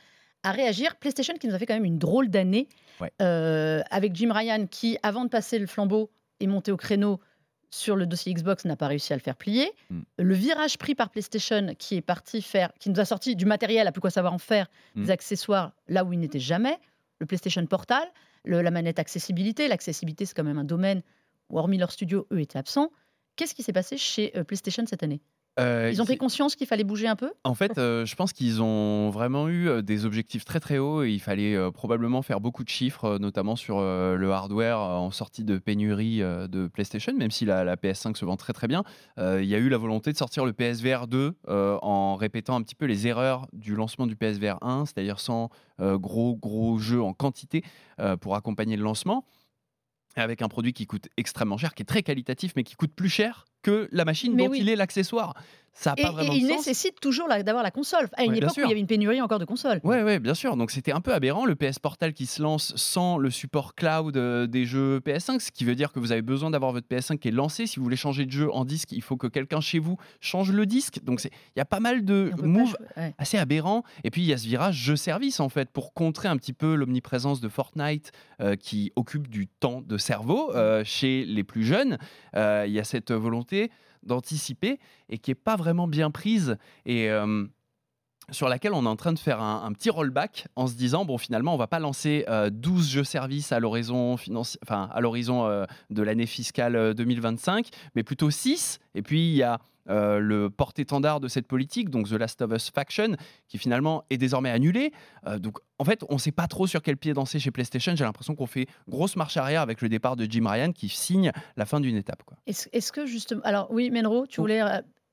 à 0.44 0.52
réagir. 0.52 0.96
PlayStation 0.98 1.34
qui 1.36 1.48
nous 1.48 1.56
a 1.56 1.60
fait 1.60 1.66
quand 1.66 1.74
même 1.74 1.86
une 1.86 2.00
drôle 2.00 2.30
d'année, 2.30 2.68
Ouais. 3.02 3.12
euh, 3.22 3.82
avec 3.92 4.16
Jim 4.16 4.32
Ryan 4.34 4.66
qui, 4.68 4.98
avant 5.04 5.24
de 5.26 5.30
passer 5.30 5.58
le 5.60 5.68
flambeau 5.68 6.10
et 6.40 6.48
monter 6.48 6.72
au 6.72 6.78
créneau 6.78 7.20
sur 7.72 7.96
le 7.96 8.06
dossier 8.08 8.34
Xbox, 8.34 8.66
n'a 8.66 8.76
pas 8.76 8.88
réussi 8.88 9.14
à 9.14 9.16
le 9.16 9.22
faire 9.22 9.36
plier. 9.36 9.72
Mm. 9.90 10.00
Le 10.18 10.34
virage 10.36 10.78
pris 10.78 10.96
par 10.96 11.10
PlayStation 11.12 11.76
qui 11.78 11.96
est 11.98 12.02
parti 12.02 12.42
faire, 12.42 12.72
qui 12.80 12.90
nous 12.90 13.00
a 13.00 13.06
sorti 13.06 13.36
du 13.36 13.46
matériel 13.46 13.86
à 13.88 13.92
plus 13.92 14.02
quoi 14.02 14.10
savoir 14.10 14.34
en 14.34 14.38
faire, 14.40 14.68
Mm. 14.96 15.04
des 15.04 15.12
accessoires 15.12 15.74
là 15.88 16.04
où 16.04 16.12
il 16.14 16.20
n'était 16.20 16.40
jamais, 16.40 16.78
le 17.20 17.26
PlayStation 17.26 17.66
Portal, 17.68 18.08
le- 18.44 18.62
la 18.62 18.72
manette 18.72 18.98
accessibilité. 19.00 19.68
L'accessibilité, 19.68 20.26
c'est 20.26 20.34
quand 20.34 20.44
même 20.44 20.58
un 20.58 20.64
domaine 20.64 21.04
où, 21.50 21.60
hormis 21.60 21.78
leur 21.78 21.92
studio, 21.92 22.26
eux 22.32 22.40
étaient 22.42 22.58
absents. 22.60 22.92
Qu'est-ce 23.36 23.54
qui 23.56 23.64
s'est 23.64 23.74
passé 23.74 23.98
chez 23.98 24.32
euh, 24.38 24.44
PlayStation 24.44 24.84
cette 24.88 25.04
année? 25.04 25.22
Euh, 25.60 25.90
Ils 25.92 26.02
ont 26.02 26.06
pris 26.06 26.18
conscience 26.18 26.56
qu'il 26.56 26.68
fallait 26.68 26.84
bouger 26.84 27.08
un 27.08 27.16
peu? 27.16 27.32
En 27.44 27.54
fait, 27.54 27.78
euh, 27.78 28.06
je 28.06 28.16
pense 28.16 28.34
qu'ils 28.34 28.62
ont 28.62 29.10
vraiment 29.10 29.48
eu 29.48 29.68
euh, 29.68 29.82
des 29.82 30.06
objectifs 30.06 30.46
très 30.46 30.60
très 30.60 30.78
hauts 30.78 31.04
et 31.04 31.12
il 31.12 31.20
fallait 31.20 31.56
euh, 31.56 31.70
probablement 31.72 32.22
faire 32.22 32.40
beaucoup 32.40 32.64
de 32.64 32.70
chiffres, 32.70 33.18
notamment 33.20 33.56
sur 33.56 33.82
le 33.82 34.32
hardware 34.32 34.80
en 34.80 35.12
sortie 35.12 35.44
de 35.44 35.58
pénurie 35.58 36.20
de 36.20 36.68
PlayStation, 36.68 37.14
même 37.14 37.32
si 37.32 37.46
la, 37.46 37.64
la 37.64 37.76
PS5 37.76 38.16
se 38.16 38.26
vend 38.26 38.38
très 38.38 38.54
très 38.54 38.68
bien. 38.68 38.84
Il 39.18 39.46
y 39.46 39.56
a 39.56 39.58
eu 39.58 39.70
la 39.70 39.78
volonté 39.78 40.12
de 40.12 40.18
sortir 40.18 40.46
le 40.46 40.54
PSVR 40.54 41.08
2 41.08 41.34
euh, 41.48 41.78
en 41.82 42.16
répétant 42.16 42.56
un 42.56 42.62
petit 42.62 42.76
peu 42.76 42.86
les 42.86 43.08
erreurs 43.08 43.48
du 43.54 43.76
lancement 43.76 44.08
du 44.08 44.16
PSVR 44.16 44.58
1, 44.62 44.86
c'est-à-dire 44.86 45.20
sans 45.20 45.50
gros 45.80 46.36
gros 46.36 46.78
jeux 46.78 47.02
en 47.02 47.14
quantité 47.14 47.64
pour 48.22 48.36
accompagner 48.36 48.78
le 48.78 48.84
lancement. 48.84 49.26
Avec 50.16 50.42
un 50.42 50.48
produit 50.48 50.74
qui 50.74 50.88
coûte 50.88 51.08
extrêmement 51.18 51.58
cher, 51.58 51.74
qui 51.76 51.84
est 51.84 51.86
très 51.86 52.02
qualitatif, 52.04 52.54
mais 52.56 52.64
qui 52.64 52.76
coûte 52.76 52.94
plus 52.94 53.10
cher 53.10 53.46
que 53.62 53.88
la 53.92 54.06
machine 54.06 54.34
Mais 54.36 54.46
dont 54.46 54.52
oui. 54.52 54.60
il 54.62 54.70
est 54.70 54.76
l'accessoire. 54.76 55.34
Ça 55.72 55.94
Et, 55.96 56.02
pas 56.02 56.10
et 56.10 56.12
vraiment 56.12 56.34
il 56.34 56.44
de 56.44 56.48
sens. 56.50 56.58
nécessite 56.68 57.00
toujours 57.00 57.30
d'avoir 57.30 57.64
la 57.64 57.72
console. 57.72 58.10
À 58.18 58.24
une 58.26 58.32
Ouais, 58.32 58.38
époque 58.40 58.52
où 58.58 58.62
il 58.62 58.68
y 58.68 58.72
avait 58.72 58.80
une 58.82 58.88
pénurie 58.88 59.22
encore 59.22 59.40
de 59.40 59.46
consoles. 59.46 59.80
Ouais, 59.86 60.04
ouais, 60.04 60.20
bien 60.20 60.34
sûr. 60.34 60.58
Donc 60.58 60.72
c'était 60.72 60.92
un 60.92 61.00
peu 61.00 61.14
aberrant 61.14 61.46
le 61.46 61.56
PS 61.56 61.80
Portal 61.80 62.12
qui 62.14 62.26
se 62.26 62.42
lance 62.42 62.74
sans 62.76 63.18
le 63.18 63.30
support 63.30 63.76
cloud 63.76 64.18
euh, 64.18 64.46
des 64.46 64.66
jeux 64.66 65.00
PS5, 65.00 65.40
ce 65.40 65.52
qui 65.52 65.64
veut 65.64 65.76
dire 65.76 65.94
que 65.94 66.00
vous 66.00 66.12
avez 66.12 66.24
besoin 66.24 66.50
d'avoir 66.50 66.74
votre 66.74 66.88
PS5 66.88 67.20
qui 67.20 67.30
est 67.30 67.32
lancé. 67.32 67.66
Si 67.66 67.78
vous 67.78 67.84
voulez 67.84 67.96
changer 67.96 68.26
de 68.26 68.32
jeu 68.32 68.52
en 68.52 68.66
disque, 68.66 68.92
il 68.92 69.02
faut 69.02 69.16
que 69.16 69.28
quelqu'un 69.28 69.62
chez 69.62 69.80
vous 69.80 69.96
change 70.20 70.52
le 70.52 70.66
disque. 70.66 71.02
Donc 71.04 71.24
il 71.24 71.30
y 71.56 71.62
a 71.62 71.66
pas 71.66 71.80
mal 71.80 72.04
de 72.04 72.32
Et 72.34 72.36
pas 72.36 72.46
moves 72.48 72.76
ouais. 72.98 73.14
assez 73.18 73.38
aberrants. 73.38 73.84
Et 74.04 74.10
puis 74.12 74.22
il 74.24 74.28
y 74.28 74.34
a 74.34 74.38
ce 74.38 74.48
virage 74.48 74.76
jeu-service 74.76 75.40
en 75.40 75.50
fait 75.50 75.70
pour 75.70 75.94
contrer 75.94 76.28
un 76.28 76.36
petit 76.36 76.54
peu 76.54 76.76
l'omniprésence 76.76 77.40
de 77.40 77.48
Fortnite 77.48 78.12
euh, 78.42 78.56
qui 78.58 78.92
occupe 78.98 79.30
du 79.30 79.48
temps 79.48 79.82
de 79.82 79.98
cerveau 79.98 80.52
euh, 80.56 80.84
chez 80.84 81.24
les 81.26 81.44
plus 81.46 81.64
jeunes. 81.64 82.00
Euh, 82.36 82.66
Il 82.68 82.74
y 82.74 82.80
a 82.80 82.84
cette 82.84 83.12
volonté 83.12 83.49
d'anticiper 84.04 84.80
et 85.10 85.18
qui 85.18 85.32
est 85.32 85.36
pas 85.36 85.56
vraiment 85.56 85.88
bien 85.88 86.12
prise 86.12 86.58
et 86.86 87.10
euh, 87.10 87.46
sur 88.32 88.48
laquelle 88.48 88.74
on 88.74 88.86
est 88.86 88.90
en 88.90 88.96
train 88.96 89.14
de 89.14 89.20
faire 89.20 89.42
un, 89.42 89.72
petit 89.74 89.90
rollback 89.90 90.48
en 90.56 90.68
se 90.68 90.76
disant 90.76 91.06
bon 91.06 91.18
finalement 91.18 91.54
on 91.54 91.58
va 91.58 91.68
pas 91.68 91.80
lancer 91.80 92.26
euh, 92.30 92.50
12 92.50 92.90
jeux 92.90 93.04
services 93.04 93.52
à 93.52 93.60
l'horizon 93.60 94.16
financi- 94.16 94.58
enfin 94.64 94.90
à 94.94 95.02
l'horizon 95.02 95.46
euh, 95.48 95.66
de 95.90 96.02
l'année 96.04 96.26
fiscale 96.26 96.76
euh, 96.76 96.94
2025 96.94 97.68
mais 97.96 98.04
plutôt 98.04 98.30
6 98.30 98.80
et 98.96 99.02
puis 99.02 99.32
il 99.32 99.36
y 99.36 99.44
a 99.44 99.60
euh, 99.90 100.20
le 100.20 100.50
porte-étendard 100.50 101.20
de 101.20 101.28
cette 101.28 101.48
politique, 101.48 101.90
donc 101.90 102.10
The 102.10 102.14
Last 102.14 102.42
of 102.42 102.52
Us 102.52 102.70
Faction, 102.70 103.16
qui 103.48 103.58
finalement 103.58 104.04
est 104.10 104.18
désormais 104.18 104.50
annulé. 104.50 104.92
Euh, 105.28 105.40
donc 105.40 105.60
en 105.78 105.84
fait, 105.84 106.04
on 106.10 106.16
ne 106.16 106.20
sait 106.20 106.32
pas 106.32 106.48
trop 106.48 106.68
sur 106.68 106.82
quel 106.82 106.98
pied 106.98 107.14
danser 107.14 107.40
chez 107.40 107.52
PlayStation. 107.52 107.96
J'ai 107.96 108.04
l'impression 108.04 108.36
qu'on 108.36 108.48
fait 108.48 108.68
grosse 108.88 109.16
marche 109.16 109.38
arrière 109.38 109.62
avec 109.62 109.82
le 109.82 109.90
départ 109.90 110.16
de 110.16 110.26
Jim 110.30 110.48
Ryan 110.48 110.72
qui 110.72 110.90
signe 110.90 111.32
la 111.58 111.66
fin 111.66 111.80
d'une 111.80 111.96
étape. 111.96 112.24
Est-ce 112.46 112.92
que 112.92 113.06
justement. 113.06 113.42
Alors 113.44 113.68
oui, 113.72 113.90
Menro, 113.92 114.28
tu 114.28 114.42
voulais. 114.42 114.62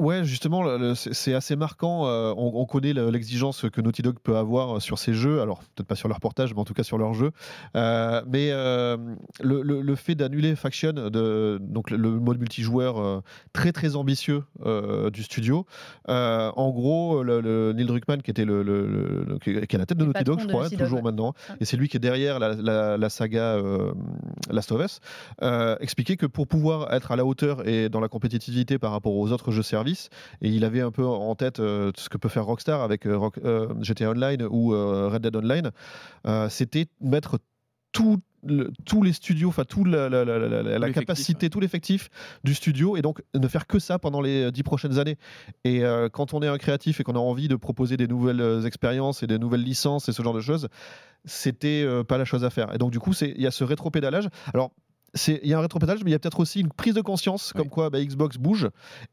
Euh, 0.00 0.04
Ouais, 0.04 0.24
justement, 0.24 0.62
c'est 0.94 1.34
assez 1.34 1.56
marquant. 1.56 2.06
euh, 2.06 2.32
on, 2.36 2.52
on 2.54 2.66
connaît 2.66 2.92
le- 2.92 3.10
l'exigence 3.10 3.64
que 3.72 3.80
Naughty 3.80 4.02
Dog 4.02 4.16
peut 4.22 4.36
avoir 4.36 4.80
sur 4.82 4.98
ses 4.98 5.14
jeux. 5.14 5.40
Alors, 5.40 5.60
peut-être 5.74 5.86
pas 5.88 5.94
sur 5.94 6.08
leur 6.08 6.20
portage, 6.20 6.52
mais 6.54 6.60
en 6.60 6.64
tout 6.64 6.74
cas 6.74 6.82
sur 6.82 6.98
leurs 6.98 7.14
jeux. 7.14 7.30
Euh, 7.76 8.22
mais 8.26 8.50
euh, 8.52 8.96
le, 9.40 9.62
le- 9.62 9.80
le 9.80 9.94
fait 9.94 10.14
d'annuler 10.14 10.54
Faction, 10.54 10.92
de, 10.92 11.58
donc 11.62 11.90
le, 11.90 11.96
mode 12.20 12.38
multijoueur 12.38 12.98
euh, 12.98 13.20
très 13.52 13.72
très 13.72 13.96
ambitieux 13.96 14.44
euh, 14.64 15.08
du 15.10 15.22
studio, 15.22 15.64
euh, 16.08 16.50
en 16.56 16.70
gros, 16.70 17.22
le, 17.22 17.72
Neil 17.72 17.86
Druckmann, 17.86 18.20
qui 18.22 18.30
était 18.30 18.44
le, 18.44 19.38
qui 19.42 19.50
est 19.50 19.74
à 19.74 19.78
la 19.78 19.86
tête 19.86 19.98
de 19.98 20.04
Naughty 20.04 20.24
Dog, 20.24 20.40
je 20.40 20.46
crois, 20.46 20.66
hein, 20.66 20.70
toujours 20.76 21.02
maintenant, 21.02 21.32
et 21.60 21.64
c'est 21.64 21.76
lui 21.76 21.88
qui 21.88 21.96
est 21.96 22.00
derrière 22.00 22.38
la, 22.38 22.54
la- 22.54 22.96
la 22.98 23.08
saga 23.08 23.54
euh, 23.56 23.92
Last 24.50 24.72
of 24.72 24.84
Us, 24.84 25.00
euh, 25.42 25.76
expliquait 25.80 26.16
que 26.16 26.26
pour 26.26 26.46
pouvoir 26.46 26.92
être 26.92 27.12
à 27.12 27.16
la 27.16 27.24
hauteur 27.24 27.66
et 27.66 27.88
dans 27.88 28.00
la 28.00 28.08
compétitivité 28.08 28.78
par 28.78 28.90
rapport 28.92 29.14
aux 29.14 29.32
autres 29.32 29.50
jeux 29.52 29.62
services, 29.62 29.85
et 30.42 30.48
il 30.48 30.64
avait 30.64 30.80
un 30.80 30.90
peu 30.90 31.04
en 31.04 31.34
tête 31.34 31.60
euh, 31.60 31.92
ce 31.96 32.08
que 32.08 32.18
peut 32.18 32.28
faire 32.28 32.44
Rockstar 32.46 32.82
avec 32.82 33.06
euh, 33.06 33.16
Rock- 33.16 33.38
euh, 33.44 33.68
GTA 33.80 34.10
Online 34.10 34.46
ou 34.50 34.70
Red 34.70 35.22
Dead 35.22 35.36
Online, 35.36 35.70
c'était 36.48 36.86
mettre 37.00 37.38
tout 37.92 38.20
le- 38.44 38.70
tous 38.84 39.02
les 39.02 39.12
studios, 39.12 39.48
enfin 39.48 39.64
toute 39.64 39.88
la, 39.88 40.08
capacité, 40.92 41.50
tout 41.50 41.58
l'effectif 41.60 42.10
du 42.44 42.54
studio, 42.54 42.96
et 42.96 43.02
donc 43.02 43.22
ne 43.34 43.48
faire 43.48 43.66
que 43.66 43.78
ça 43.78 43.98
pendant 43.98 44.20
les 44.20 44.52
dix 44.52 44.62
prochaines 44.62 44.98
années. 44.98 45.16
Et 45.64 45.82
euh, 45.84 46.08
quand 46.08 46.32
on 46.34 46.42
est 46.42 46.46
un 46.48 46.58
créatif 46.58 47.00
et 47.00 47.02
qu'on 47.04 47.16
a 47.16 47.18
envie 47.18 47.48
de 47.48 47.56
proposer 47.56 47.96
des 47.96 48.06
nouvelles 48.06 48.64
expériences 48.66 49.22
et 49.22 49.26
des 49.26 49.38
nouvelles 49.38 49.62
licences 49.62 50.08
et 50.08 50.12
ce 50.12 50.22
genre 50.22 50.34
de 50.34 50.40
choses, 50.40 50.68
c'était 51.24 51.82
euh, 51.84 52.04
pas 52.04 52.18
la 52.18 52.24
chose 52.24 52.44
à 52.44 52.50
faire. 52.50 52.72
Et 52.74 52.78
donc 52.78 52.92
du 52.92 53.00
coup, 53.00 53.12
il 53.20 53.40
y 53.40 53.46
a 53.46 53.50
ce 53.50 53.64
rétropédalage. 53.64 54.28
Alors 54.54 54.70
il 55.28 55.46
y 55.48 55.54
a 55.54 55.58
un 55.58 55.60
rétropédalage, 55.60 56.02
mais 56.04 56.10
il 56.10 56.12
y 56.12 56.16
a 56.16 56.18
peut-être 56.18 56.40
aussi 56.40 56.60
une 56.60 56.68
prise 56.70 56.94
de 56.94 57.00
conscience, 57.00 57.52
comme 57.52 57.62
Oui. 57.66 57.70
quoi 57.70 57.90
bah, 57.90 58.02
Xbox 58.02 58.36
bouge, 58.36 58.68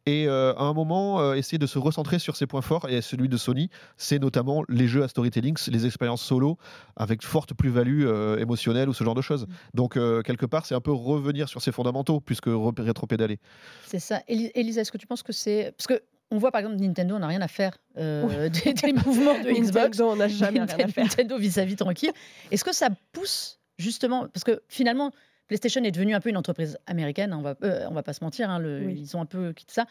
et 0.06 0.28
euh, 0.28 0.54
à 0.56 0.64
un 0.64 0.74
moment, 0.74 1.20
euh, 1.22 1.34
essayer 1.34 1.58
de 1.58 1.66
se 1.66 1.80
recentrer 1.80 2.20
sur 2.20 2.36
ses 2.36 2.46
points 2.48 2.62
forts, 2.62 2.90
et 2.90 3.02
celui 3.02 3.30
de 3.30 3.38
Sony, 3.38 3.70
c'est 3.98 4.20
notamment 4.20 4.64
les 4.70 4.88
jeux 4.88 5.04
à 5.04 5.08
storytelling, 5.08 5.56
les 5.68 5.86
expériences 5.86 6.22
solo, 6.22 6.58
avec 6.96 7.24
forte 7.24 7.54
plus-value 7.54 8.04
euh, 8.06 8.38
émotionnelle 8.38 8.90
ou 8.90 8.94
ce 8.94 9.04
genre 9.04 9.16
de 9.16 9.22
choses. 9.22 9.48
Donc, 9.74 9.98
euh, 9.98 10.22
quelque 10.22 10.46
part, 10.46 10.66
c'est 10.66 10.76
un 10.76 10.82
peu 10.82 10.92
revenir 10.92 11.48
sur 11.50 11.62
ses 11.62 11.72
fondamentaux, 11.72 12.20
plus 12.20 12.42
que 12.42 12.50
re- 12.50 12.82
rétropédaler. 12.82 13.40
C'est 13.88 14.00
ça. 14.00 14.22
Elisa, 14.28 14.82
est-ce 14.82 14.92
que 14.92 14.98
tu 14.98 15.08
penses 15.08 15.24
que 15.24 15.34
c'est. 15.34 15.74
Parce 15.78 15.88
que. 15.88 16.02
On 16.32 16.40
voit 16.40 16.52
par 16.52 16.62
exemple 16.62 16.78
Nintendo, 16.78 17.16
on 17.16 17.20
n'a 17.20 17.28
rien 17.28 17.42
à 17.42 17.48
faire 17.48 17.78
euh, 17.98 18.50
des, 18.66 18.74
des 18.74 18.94
mouvements 18.94 19.38
de 19.40 19.50
Xbox. 19.62 20.00
Nintendo, 20.00 20.10
on 20.10 20.16
n'a 20.16 20.28
jamais 20.28 20.52
rien 20.60 20.64
à 20.64 20.66
Nintendo, 20.66 20.92
faire. 20.92 21.04
Nintendo 21.04 21.38
vie 21.38 21.76
tranquille. 21.76 22.12
Est-ce 22.50 22.64
que 22.64 22.74
ça 22.74 22.90
pousse 23.12 23.60
justement 23.78 24.28
parce 24.34 24.44
que 24.44 24.64
finalement 24.68 25.12
PlayStation 25.48 25.84
est 25.84 25.92
devenue 25.92 26.14
un 26.16 26.20
peu 26.22 26.30
une 26.30 26.38
entreprise 26.38 26.78
américaine. 26.88 27.34
hein, 27.34 27.38
On 27.40 27.42
va, 27.42 27.56
euh, 27.64 27.86
on 27.90 27.94
va 27.94 28.04
pas 28.04 28.14
se 28.14 28.24
mentir, 28.24 28.50
hein, 28.50 28.60
le- 28.60 28.86
Oui. 28.86 28.96
ils 29.00 29.18
ont 29.18 29.22
un 29.22 29.26
peu 29.26 29.54
quitté 29.54 29.74
ça. 29.74 29.86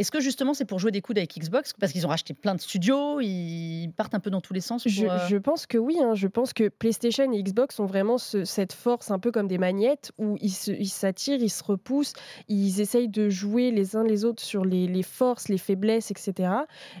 Est-ce 0.00 0.10
que 0.10 0.18
justement 0.20 0.54
c'est 0.54 0.64
pour 0.64 0.78
jouer 0.78 0.90
des 0.92 1.02
coudes 1.02 1.18
avec 1.18 1.36
Xbox? 1.38 1.74
Parce 1.78 1.92
qu'ils 1.92 2.06
ont 2.06 2.08
racheté 2.08 2.32
plein 2.32 2.54
de 2.54 2.60
studios, 2.60 3.20
ils 3.20 3.90
partent 3.96 4.14
un 4.14 4.20
peu 4.20 4.30
dans 4.30 4.40
tous 4.40 4.54
les 4.54 4.62
sens. 4.62 4.82
Je, 4.88 5.04
euh, 5.06 5.18
je 5.28 5.36
pense 5.36 5.66
que 5.66 5.76
oui, 5.76 5.98
hein. 6.02 6.14
je 6.14 6.26
pense 6.26 6.54
que 6.54 6.68
PlayStation 6.68 7.30
et 7.32 7.42
Xbox 7.42 7.78
ont 7.80 7.84
vraiment 7.84 8.16
ce- 8.16 8.44
cette 8.46 8.72
force 8.72 9.10
un 9.10 9.18
peu 9.18 9.30
comme 9.30 9.46
des 9.46 9.58
magnettes 9.58 10.12
où 10.16 10.38
ils 10.40 10.50
s'attirent, 10.88 11.42
ils 11.42 11.50
se 11.50 11.62
repoussent, 11.62 12.14
ils 12.48 12.80
essayent 12.80 13.10
de 13.10 13.28
jouer 13.28 13.70
les 13.70 13.94
uns 13.94 14.02
les 14.02 14.24
autres 14.24 14.42
sur 14.42 14.64
les, 14.64 14.86
les 14.86 15.02
forces, 15.02 15.48
les 15.50 15.58
faiblesses, 15.58 16.10
etc. 16.10 16.50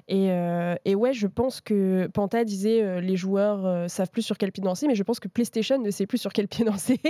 Et, 0.08 0.30
euh, 0.30 0.74
et 0.84 0.94
ouais, 0.94 1.14
je 1.14 1.26
pense 1.26 1.62
que 1.62 2.06
Panta 2.12 2.44
disait 2.44 2.82
euh, 2.82 3.00
les 3.00 3.16
joueurs 3.16 3.64
euh, 3.64 3.88
savent 3.88 4.10
plus 4.10 4.20
sur 4.22 4.36
quel 4.36 4.52
pied 4.52 4.62
danser, 4.62 4.86
mais 4.86 4.94
je 4.94 5.02
pense 5.02 5.20
que 5.20 5.28
PlayStation 5.28 5.78
ne 5.78 5.90
sait 5.90 6.06
plus 6.06 6.18
sur 6.18 6.34
quel 6.34 6.48
pied 6.48 6.64
danser 6.66 7.00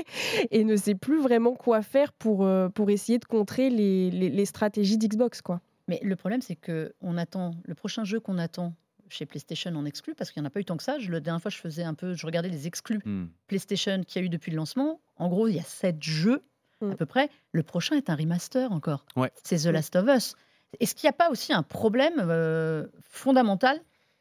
et 0.53 0.63
ne 0.63 0.77
sait 0.77 0.95
plus 0.95 1.21
vraiment 1.21 1.55
quoi 1.55 1.83
faire 1.83 2.13
pour, 2.13 2.49
pour 2.75 2.91
essayer 2.91 3.19
de 3.19 3.25
contrer 3.25 3.71
les, 3.71 4.11
les- 4.13 4.31
les 4.31 4.45
stratégies 4.45 4.97
d'Xbox. 4.97 5.43
quoi. 5.43 5.61
Mais 5.91 6.01
le 6.03 6.17
problème, 6.17 6.41
c'est 6.41 6.57
que 6.57 6.95
on 7.03 7.17
attend 7.19 7.51
le 7.65 7.75
prochain 7.75 8.05
jeu 8.05 8.19
qu'on 8.21 8.39
attend 8.39 8.75
chez 9.09 9.27
PlayStation 9.27 9.75
en 9.75 9.85
exclu, 9.85 10.15
parce 10.15 10.31
qu'il 10.31 10.41
n'y 10.41 10.47
en 10.47 10.49
a 10.49 10.51
pas 10.51 10.61
eu 10.61 10.65
tant 10.65 10.77
que 10.77 10.85
ça. 10.85 10.99
Je, 11.01 11.11
la 11.11 11.19
dernière 11.21 11.43
fois, 11.43 11.51
je 11.51 11.59
faisais 11.59 11.83
un 11.83 11.95
peu, 11.95 12.15
je 12.15 12.25
regardais 12.25 12.49
les 12.49 12.67
exclus 12.69 13.01
Hmm. 13.05 13.27
PlayStation 13.49 14.03
qu'il 14.05 14.23
y 14.23 14.25
a 14.25 14.27
eu 14.27 14.29
depuis 14.29 14.53
le 14.53 14.57
lancement. 14.57 15.01
En 15.17 15.29
gros, 15.29 15.49
il 15.49 15.57
y 15.57 15.59
a 15.59 15.65
sept 15.65 16.03
jeux 16.03 16.43
Mm. 16.81 16.93
à 16.93 16.95
peu 16.95 17.05
près. 17.05 17.29
Le 17.53 17.63
prochain 17.63 17.95
est 17.97 18.09
un 18.09 18.15
remaster 18.15 18.73
encore. 18.73 19.05
Ouais. 19.17 19.31
C'est 19.45 19.59
The 19.59 19.67
Mm. 19.67 19.71
Last 19.73 19.97
of 19.97 20.09
Us. 20.17 20.35
Est-ce 20.79 20.95
qu'il 20.95 21.09
n'y 21.09 21.11
a 21.11 21.13
pas 21.15 21.29
aussi 21.31 21.53
un 21.53 21.63
problème 21.65 22.15
euh, 22.21 22.87
fondamental 23.03 23.79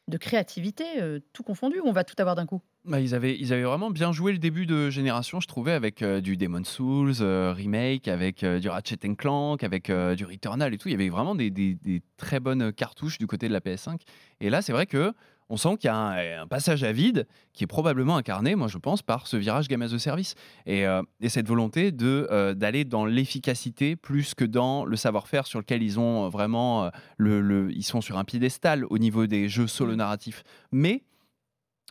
de 0.09 0.17
créativité, 0.17 0.83
euh, 0.99 1.19
tout 1.33 1.43
confondu, 1.43 1.77
on 1.85 1.91
va 1.91 2.03
tout 2.03 2.15
avoir 2.19 2.35
d'un 2.35 2.45
coup? 2.45 2.61
Bah, 2.85 2.99
ils, 2.99 3.13
avaient, 3.15 3.37
ils 3.39 3.53
avaient 3.53 3.63
vraiment 3.63 3.91
bien 3.91 4.11
joué 4.11 4.31
le 4.31 4.37
début 4.39 4.65
de 4.65 4.89
génération, 4.89 5.39
je 5.39 5.47
trouvais, 5.47 5.73
avec 5.73 6.01
euh, 6.01 6.21
du 6.21 6.37
Demon 6.37 6.63
Souls 6.63 7.13
euh, 7.21 7.53
remake, 7.53 8.07
avec 8.07 8.43
du 8.43 8.69
Ratchet 8.69 8.97
Clank, 9.17 9.63
avec 9.63 9.91
du 9.91 10.25
Returnal 10.25 10.73
et 10.73 10.77
tout. 10.77 10.87
Il 10.89 10.91
y 10.91 10.95
avait 10.95 11.09
vraiment 11.09 11.35
des- 11.35 11.49
des 11.51 12.01
très 12.17 12.39
bonnes 12.39 12.71
cartouches 12.73 13.17
du 13.17 13.27
côté 13.27 13.47
de 13.47 13.53
la 13.53 13.59
PS5. 13.61 14.01
Et 14.41 14.49
là, 14.49 14.61
c'est 14.61 14.71
vrai 14.73 14.85
que 14.85 15.13
on 15.49 15.57
sent 15.57 15.77
qu'il 15.77 15.87
y 15.87 15.91
a 15.91 15.95
un, 15.95 16.41
un 16.43 16.47
passage 16.47 16.83
à 16.83 16.91
vide 16.91 17.27
qui 17.53 17.63
est 17.63 17.67
probablement 17.67 18.17
incarné, 18.17 18.55
moi 18.55 18.67
je 18.67 18.77
pense, 18.77 19.01
par 19.01 19.27
ce 19.27 19.35
virage 19.35 19.67
Game 19.67 19.81
as 19.81 19.93
a 19.93 19.99
Service. 19.99 20.35
Et, 20.65 20.85
euh, 20.85 21.01
et 21.21 21.29
cette 21.29 21.47
volonté 21.47 21.91
de, 21.91 22.27
euh, 22.31 22.53
d'aller 22.53 22.85
dans 22.85 23.05
l'efficacité 23.05 23.95
plus 23.95 24.35
que 24.35 24.45
dans 24.45 24.85
le 24.85 24.95
savoir-faire 24.95 25.47
sur 25.47 25.59
lequel 25.59 25.81
ils 25.83 25.99
ont 25.99 26.25
euh, 26.25 26.29
vraiment... 26.29 26.85
euh, 26.85 26.89
le, 27.17 27.41
le- 27.41 27.71
ils 27.71 27.83
sont 27.83 28.01
sur 28.01 28.17
un 28.17 28.23
piédestal 28.23 28.85
au 28.89 28.97
niveau 28.97 29.25
des 29.27 29.49
jeux 29.49 29.67
solo 29.67 29.93
Mm. 29.93 29.97
narratifs. 29.97 30.43
Mais 30.71 31.03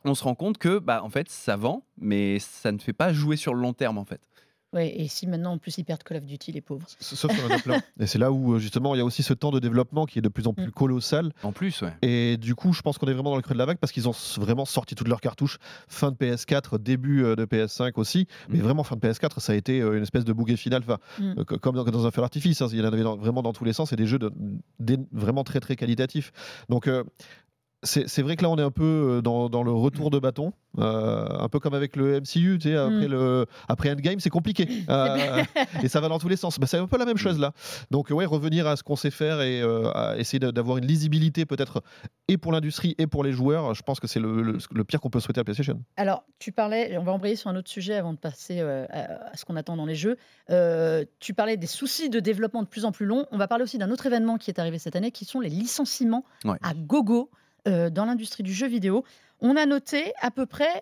on 0.05 0.15
se 0.15 0.23
rend 0.23 0.37
compte 0.37 0.59
que 0.59 0.79
bah 0.79 1.03
en 1.03 1.11
fait 1.11 1.29
ça 1.29 1.57
vend 1.57 1.83
mais 2.01 2.39
ça 2.39 2.71
ne 2.71 2.79
fait 2.79 2.93
pas 2.93 3.13
jouer 3.13 3.37
sur 3.37 3.53
le 3.55 3.61
long 3.61 3.73
terme 3.73 3.99
en 3.99 4.05
fait. 4.05 4.21
Ouais, 4.75 4.93
et 5.01 5.09
si 5.09 5.27
maintenant 5.27 5.53
en 5.53 5.59
plus 5.59 5.79
ils 5.79 5.85
perdent 5.85 6.03
Call 6.03 6.19
of 6.19 6.25
Duty, 6.27 6.53
les 6.53 6.61
pauvres. 6.61 6.87
Sauf 7.01 7.31
qu'il 7.35 7.41
y 7.41 7.47
en 7.51 7.57
a 7.57 7.59
plein. 7.59 7.81
Et 7.99 8.07
c'est 8.07 8.19
là 8.19 8.31
où, 8.31 8.53
euh, 8.55 8.59
justement, 8.59 8.95
il 8.95 8.99
y 8.99 9.01
a 9.01 9.05
aussi 9.05 9.23
ce 9.23 9.33
temps 9.33 9.51
de 9.51 9.59
développement 9.61 10.05
qui 10.05 10.19
est 10.19 10.23
de 10.23 10.29
plus 10.29 10.47
en 10.47 10.53
plus 10.53 10.67
Mm. 10.67 10.73
colossal. 10.73 11.33
En 11.43 11.53
plus 11.53 11.81
ouais. 11.81 11.93
Et 12.03 12.37
du 12.37 12.55
coup, 12.55 12.75
je 12.75 12.83
pense 12.83 12.99
qu'on 12.99 13.07
est 13.07 13.15
vraiment 13.15 13.31
dans 13.31 13.37
le 13.37 13.43
creux 13.43 13.55
de 13.55 13.59
la 13.59 13.65
vague 13.65 13.79
parce 13.79 13.93
qu'ils 13.93 14.09
ont 14.11 14.15
vraiment 14.37 14.67
sorti 14.67 14.95
toutes 14.95 15.09
leurs 15.09 15.23
cartouches 15.23 15.57
fin 15.89 16.11
de 16.11 16.17
PS4, 16.17 16.79
début 16.79 17.25
euh, 17.25 17.35
de 17.35 17.47
PS5 17.47 17.93
aussi. 17.97 18.27
Mais 18.51 18.59
Mhm. 18.59 18.65
vraiment, 18.65 18.85
fin 18.85 18.97
de 18.97 19.01
PS4, 19.01 19.41
ça 19.41 19.53
a 19.53 19.57
été 19.57 19.81
euh, 19.81 19.97
une 19.97 20.03
espèce 20.03 20.27
de 20.27 20.35
bouquet 20.35 20.57
final, 20.57 20.83
enfin, 20.87 20.99
Mm. 21.19 21.45
co- 21.45 21.59
comme 21.59 21.75
dans, 21.77 21.85
dans 21.85 22.07
un 22.07 22.11
feu 22.11 22.21
d'artifice. 22.21 22.61
hein. 22.61 22.69
Il 22.71 22.79
y 22.79 22.83
en 22.83 22.85
avait 22.85 23.03
dans- 23.03 23.17
vraiment 23.17 23.41
dans 23.43 23.55
tous 23.55 23.65
les 23.65 23.73
sens 23.73 23.95
et 23.95 23.97
des 23.97 24.07
jeux 24.07 24.19
de- 24.19 24.33
des- 24.81 24.99
vraiment 25.13 25.45
très 25.45 25.61
très 25.61 25.77
qualitatifs. 25.77 26.31
Donc, 26.69 26.89
euh, 26.89 27.05
c'est 27.85 28.23
vrai 28.23 28.35
que 28.37 28.43
là, 28.43 28.51
on 28.51 28.57
est 28.57 28.63
un 28.63 28.71
peu 28.73 29.21
dans, 29.23 29.49
dans 29.49 29.63
le 29.63 29.71
retour 29.71 30.11
de 30.11 30.19
bâton, 30.19 30.53
euh, 30.79 31.27
un 31.39 31.49
peu 31.49 31.61
comme 31.61 31.75
avec 31.75 31.95
le 31.95 32.21
MCU, 32.21 32.59
tu 32.59 32.69
sais, 32.71 32.77
après, 32.77 33.07
Mm. 33.07 33.11
le, 33.11 33.47
après 33.69 33.91
Endgame, 33.93 34.19
c'est 34.21 34.31
compliqué. 34.31 34.67
Euh, 34.89 35.43
et 35.83 35.89
ça 35.89 36.01
va 36.01 36.09
dans 36.09 36.19
tous 36.19 36.29
les 36.29 36.37
sens. 36.37 36.59
Bah, 36.59 36.67
c'est 36.67 36.79
un 36.79 36.87
peu 36.87 36.99
la 36.99 37.05
même 37.05 37.17
chose 37.19 37.39
là. 37.39 37.53
Donc, 37.91 38.11
ouais, 38.11 38.25
revenir 38.25 38.67
à 38.67 38.75
ce 38.77 38.83
qu'on 38.83 38.97
sait 38.97 39.11
faire 39.11 39.41
et 39.43 39.61
euh, 39.63 39.91
à 39.95 40.17
essayer 40.17 40.39
d'avoir 40.41 40.79
une 40.79 40.87
lisibilité 40.87 41.47
peut-être 41.47 41.83
et 42.27 42.37
pour 42.37 42.53
l'industrie 42.53 42.95
et 42.99 43.07
pour 43.07 43.23
les 43.23 43.33
joueurs, 43.33 43.75
je 43.75 43.83
pense 43.83 44.01
que 44.01 44.07
c'est 44.07 44.19
le, 44.21 44.43
le- 44.43 44.59
le 44.73 44.85
pire 44.85 45.01
qu'on 45.01 45.11
peut 45.11 45.21
souhaiter 45.21 45.41
à 45.41 45.45
PlayStation. 45.45 45.81
Alors, 45.97 46.25
tu 46.39 46.53
parlais, 46.53 46.97
on 46.99 47.05
va 47.05 47.13
embrayer 47.13 47.37
sur 47.37 47.49
un 47.51 47.57
autre 47.57 47.71
sujet 47.71 47.95
avant 47.95 48.13
de 48.13 48.19
passer 48.19 48.61
euh, 48.61 48.87
à, 48.91 49.31
à 49.33 49.37
ce 49.37 49.45
qu'on 49.45 49.57
attend 49.57 49.77
dans 49.77 49.87
les 49.87 49.95
jeux. 49.95 50.17
Euh, 50.51 51.05
tu 51.21 51.35
parlais 51.35 51.57
des 51.57 51.67
soucis 51.67 52.09
de 52.11 52.19
développement 52.21 52.63
de 52.63 52.69
plus 52.69 52.85
en 52.85 52.93
plus 52.93 53.07
longs. 53.07 53.27
On 53.31 53.39
va 53.39 53.47
parler 53.47 53.63
aussi 53.65 53.79
d'un 53.79 53.91
autre 53.91 54.07
événement 54.07 54.37
qui 54.39 54.51
est 54.51 54.59
arrivé 54.59 54.79
cette 54.79 54.97
année, 54.97 55.11
qui 55.13 55.25
sont 55.25 55.41
les 55.41 55.51
licenciements 55.51 56.25
Ouais. 56.45 56.57
à 56.63 56.73
gogo 56.75 57.31
euh, 57.67 57.91
dans 57.91 58.05
l'industrie 58.05 58.43
du 58.43 58.53
jeu 58.53 58.67
vidéo. 58.69 59.05
On 59.41 59.57
a 59.57 59.67
noté 59.67 60.13
à 60.21 60.31
peu 60.31 60.47
près, 60.47 60.81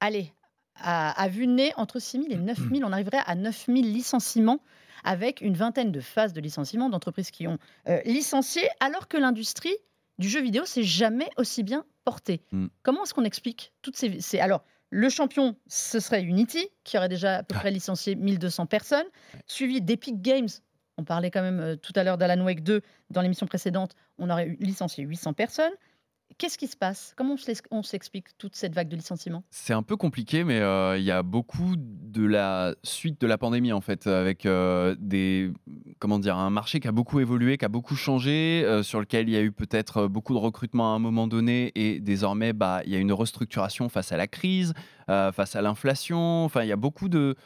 allez, 0.00 0.32
à, 0.76 1.10
à 1.20 1.28
vue 1.28 1.46
de 1.46 1.52
nez, 1.52 1.72
entre 1.76 1.98
6 1.98 2.22
000 2.22 2.32
et 2.32 2.36
9 2.36 2.58
000. 2.72 2.80
On 2.84 2.92
arriverait 2.92 3.22
à 3.26 3.34
9 3.34 3.66
000 3.66 3.78
licenciements 3.82 4.60
avec 5.04 5.40
une 5.40 5.54
vingtaine 5.54 5.90
de 5.92 6.00
phases 6.00 6.32
de 6.32 6.40
licenciement 6.40 6.88
d'entreprises 6.88 7.30
qui 7.30 7.46
ont 7.48 7.58
euh, 7.88 8.00
licencié, 8.04 8.62
alors 8.80 9.08
que 9.08 9.16
l'industrie 9.16 9.74
du 10.18 10.28
jeu 10.28 10.40
vidéo 10.40 10.64
s'est 10.64 10.84
jamais 10.84 11.28
aussi 11.36 11.62
bien 11.62 11.84
portée. 12.04 12.40
Mm. 12.52 12.66
Comment 12.82 13.02
est-ce 13.04 13.14
qu'on 13.14 13.24
explique 13.24 13.72
toutes 13.82 13.96
ces, 13.96 14.20
ces- 14.20 14.38
Alors, 14.40 14.64
le 14.90 15.08
champion, 15.08 15.56
ce 15.66 15.98
serait 16.00 16.22
Unity, 16.22 16.68
qui 16.84 16.98
aurait 16.98 17.08
déjà 17.08 17.36
Ah. 17.36 17.38
à 17.38 17.42
peu 17.42 17.54
près 17.54 17.70
licencié 17.70 18.14
1200 18.14 18.66
personnes, 18.66 19.06
suivi 19.46 19.80
d'Epic 19.80 20.20
Games. 20.22 20.48
On 20.98 21.04
parlait 21.04 21.30
quand 21.30 21.42
même 21.42 21.60
euh, 21.60 21.76
tout 21.76 21.92
à 21.96 22.04
l'heure 22.04 22.18
d'Alan 22.18 22.44
Wake 22.44 22.62
2 22.62 22.82
dans 23.10 23.22
l'émission 23.22 23.46
précédente, 23.46 23.92
on 24.18 24.30
aurait 24.30 24.56
licencié 24.60 25.02
800 25.04 25.32
personnes. 25.32 25.72
Qu'est-ce 26.42 26.58
qui 26.58 26.66
se 26.66 26.76
passe? 26.76 27.14
Comment 27.16 27.36
on 27.70 27.82
s'explique 27.84 28.36
toute 28.36 28.56
cette 28.56 28.74
vague 28.74 28.88
de 28.88 28.96
licenciements? 28.96 29.44
C'est 29.50 29.74
un 29.74 29.84
peu 29.84 29.96
compliqué, 29.96 30.42
mais 30.42 30.58
euh, 30.58 30.98
il 30.98 31.04
y 31.04 31.12
a 31.12 31.22
beaucoup 31.22 31.76
de 31.78 32.26
la 32.26 32.74
suite 32.82 33.20
de 33.20 33.28
la 33.28 33.38
pandémie 33.38 33.72
en 33.72 33.80
fait, 33.80 34.08
avec 34.08 34.44
euh, 34.44 34.96
des 34.98 35.52
comment 36.00 36.18
dire 36.18 36.36
un 36.36 36.50
marché 36.50 36.80
qui 36.80 36.88
a 36.88 36.90
beaucoup 36.90 37.20
évolué, 37.20 37.58
qui 37.58 37.64
a 37.64 37.68
beaucoup 37.68 37.94
changé, 37.94 38.64
euh, 38.64 38.82
sur 38.82 38.98
lequel 38.98 39.28
il 39.28 39.34
y 39.34 39.36
a 39.36 39.40
eu 39.40 39.52
peut-être 39.52 40.08
beaucoup 40.08 40.34
de 40.34 40.40
recrutement 40.40 40.92
à 40.92 40.96
un 40.96 40.98
moment 40.98 41.28
donné, 41.28 41.70
et 41.76 42.00
désormais 42.00 42.52
bah 42.52 42.80
il 42.86 42.90
y 42.90 42.96
a 42.96 42.98
une 42.98 43.12
restructuration 43.12 43.88
face 43.88 44.10
à 44.10 44.16
la 44.16 44.26
crise, 44.26 44.74
face 45.06 45.54
à 45.54 45.62
l'inflation. 45.62 46.44
Enfin, 46.44 46.64
il 46.64 46.68
y 46.68 46.72
a 46.72 46.76
beaucoup 46.76 47.08
de 47.08 47.36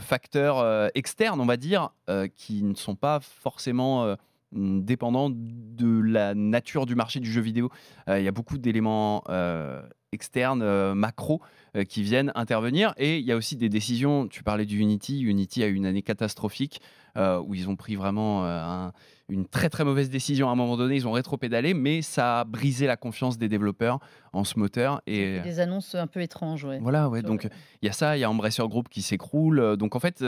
facteurs 0.00 0.90
externes, 0.96 1.40
on 1.40 1.46
va 1.46 1.56
dire, 1.56 1.90
qui 2.34 2.64
ne 2.64 2.74
sont 2.74 2.96
pas 2.96 3.20
forcément 3.20 4.16
euh, 4.56 4.80
dépendants 4.80 5.30
de 5.32 6.00
la 6.00 6.34
nature 6.34 6.86
du 6.86 6.94
marché 6.94 7.20
du 7.20 7.30
jeu 7.30 7.40
vidéo. 7.40 7.70
Euh, 8.08 8.18
Il 8.18 8.24
y 8.24 8.28
a 8.28 8.32
beaucoup 8.32 8.58
d'éléments 8.58 9.22
euh, 9.28 9.82
externes, 10.12 10.62
euh, 10.62 10.94
macro, 10.94 11.40
euh, 11.76 11.84
qui 11.84 12.02
viennent 12.02 12.32
intervenir. 12.34 12.92
Et 12.96 13.18
il 13.18 13.24
y 13.24 13.32
a 13.32 13.36
aussi 13.36 13.56
des 13.56 13.68
décisions. 13.68 14.26
Tu 14.28 14.42
parlais 14.42 14.66
du 14.66 14.78
Unity. 14.78 15.20
Unity 15.20 15.62
a 15.62 15.68
eu 15.68 15.74
une 15.74 15.86
année 15.86 16.02
catastrophique 16.02 16.80
où 17.16 17.54
ils 17.54 17.68
ont 17.68 17.74
pris 17.76 17.96
vraiment 17.96 18.46
un- 18.46 18.92
une 19.28 19.44
très 19.46 19.68
très 19.68 19.84
mauvaise 19.84 20.08
décision 20.10 20.48
à 20.48 20.52
un 20.52 20.54
moment 20.54 20.76
donné. 20.76 20.94
Ils 20.96 21.06
ont 21.08 21.12
rétro-pédalé, 21.12 21.74
mais 21.74 22.02
ça 22.02 22.40
a 22.40 22.44
brisé 22.44 22.86
la 22.86 22.96
confiance 22.96 23.36
des 23.36 23.48
développeurs 23.48 23.98
en 24.32 24.42
ce 24.44 24.58
moteur. 24.58 25.02
Et 25.06 25.40
Des 25.40 25.60
annonces 25.60 25.94
un 25.96 26.06
peu 26.06 26.20
étranges, 26.22 26.64
ouais. 26.64 26.78
voilà, 26.80 27.08
ouais. 27.08 27.18
Sur- 27.20 27.28
Donc 27.28 27.48
il 27.82 27.86
y 27.86 27.88
a 27.88 27.92
ça. 27.92 28.16
Il 28.16 28.20
y 28.20 28.24
a 28.24 28.30
Embracer 28.30 28.66
Group 28.68 28.88
qui 28.88 29.02
s'écroule. 29.02 29.76
Donc 29.76 29.96
en 29.96 30.00
fait, 30.00 30.24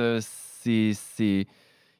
c'est 0.61 1.47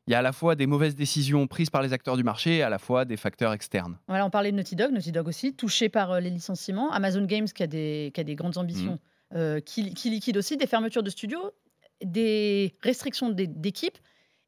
il 0.07 0.13
y 0.13 0.15
a 0.15 0.19
à 0.19 0.23
la 0.23 0.33
fois 0.33 0.55
des 0.57 0.67
mauvaises 0.67 0.95
décisions 0.97 1.47
prises 1.47 1.71
par 1.71 1.83
les 1.83 1.93
acteurs 1.93 2.17
du 2.17 2.25
marché 2.25 2.57
et 2.59 2.63
à 2.63 2.69
la 2.71 2.79
fois 2.79 3.05
des 3.05 3.17
facteurs 3.17 3.53
externes. 3.53 3.99
Voilà, 4.09 4.27
on 4.27 4.31
parlait 4.31 4.51
de 4.51 4.57
Naughty 4.57 4.75
Dog, 4.77 4.91
Naughty 4.93 5.13
Dog 5.13 5.29
aussi, 5.29 5.55
touché 5.55 5.89
par 5.89 6.13
euh, 6.13 6.21
les 6.21 6.31
licenciements. 6.31 6.91
Amazon 6.93 7.25
Games 7.25 7.47
qui 7.47 7.63
a 7.63 7.67
des, 7.67 8.11
qui 8.15 8.21
a 8.21 8.25
des 8.25 8.35
grandes 8.35 8.59
ambitions, 8.59 8.99
euh, 9.35 9.61
qui, 9.61 9.95
qui 9.95 10.11
liquide 10.11 10.37
aussi 10.37 10.57
des 10.57 10.67
fermetures 10.67 11.03
de 11.03 11.11
studios, 11.11 11.53
des 12.05 12.75
restrictions 12.83 13.31
d'é- 13.31 13.47
d'équipes. 13.47 13.99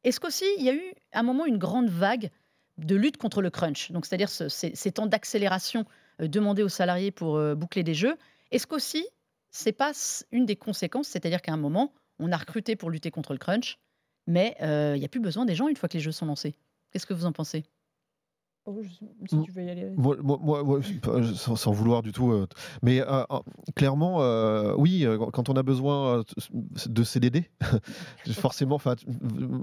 Est-ce 0.03 0.19
qu'aussi, 0.19 0.45
il 0.57 0.65
y 0.65 0.69
a 0.69 0.73
eu 0.75 0.93
à 1.13 1.19
un 1.19 1.23
moment 1.23 1.45
une 1.45 1.57
grande 1.57 1.89
vague 1.89 2.29
de 2.77 2.95
lutte 2.95 3.17
contre 3.17 3.41
le 3.41 3.49
crunch, 3.49 3.91
donc 3.91 4.05
c'est-à-dire 4.05 4.29
ce- 4.29 4.49
ces, 4.49 4.75
ces 4.75 4.91
temps 4.91 5.07
d'accélération 5.07 5.85
euh, 6.21 6.27
demandés 6.27 6.63
aux 6.63 6.69
salariés 6.69 7.11
pour 7.11 7.37
euh, 7.37 7.55
boucler 7.55 7.83
des 7.83 7.93
jeux. 7.93 8.15
Est-ce 8.51 8.67
qu'aussi, 8.67 9.05
c'est 9.51 9.71
pas 9.71 9.93
une 10.33 10.45
des 10.45 10.57
conséquences, 10.57 11.07
c'est-à-dire 11.07 11.41
qu'à 11.41 11.53
un 11.53 11.57
moment, 11.57 11.93
on 12.19 12.31
a 12.33 12.37
recruté 12.37 12.75
pour 12.75 12.89
lutter 12.89 13.09
contre 13.11 13.31
le 13.31 13.39
crunch, 13.39 13.77
mais 14.27 14.55
euh, 14.61 14.93
il 14.95 14.99
n'y 14.99 15.05
a 15.05 15.09
plus 15.09 15.19
besoin 15.21 15.45
des 15.45 15.55
gens 15.55 15.67
une 15.67 15.75
fois 15.75 15.89
que 15.89 15.93
les 15.97 15.99
jeux 16.03 16.11
sont 16.11 16.25
lancés. 16.25 16.55
Qu'est-ce 16.91 17.05
que 17.05 17.13
vous 17.13 17.25
en 17.25 17.31
pensez? 17.31 17.63
Oh, 18.67 18.81
je- 18.81 18.89
si 19.29 19.41
tu 19.43 19.51
veux 19.51 19.63
y 19.63 19.69
aller. 19.69 19.91
Moi, 19.95 20.15
moi- 20.23 20.39
moi- 20.41 20.63
moi, 20.63 20.79
pas- 21.03 21.21
sans, 21.35 21.55
sans 21.55 21.71
vouloir 21.71 22.01
du 22.01 22.11
tout. 22.11 22.31
euh, 22.31 22.47
mais 22.81 22.99
euh, 22.99 23.23
clairement, 23.75 24.23
euh, 24.23 24.73
oui, 24.75 25.05
quand 25.33 25.49
on 25.49 25.53
a 25.53 25.61
besoin 25.61 26.23
de 26.87 27.03
CDD, 27.03 27.47
forcément, 28.31 28.73
enfin, 28.75 28.95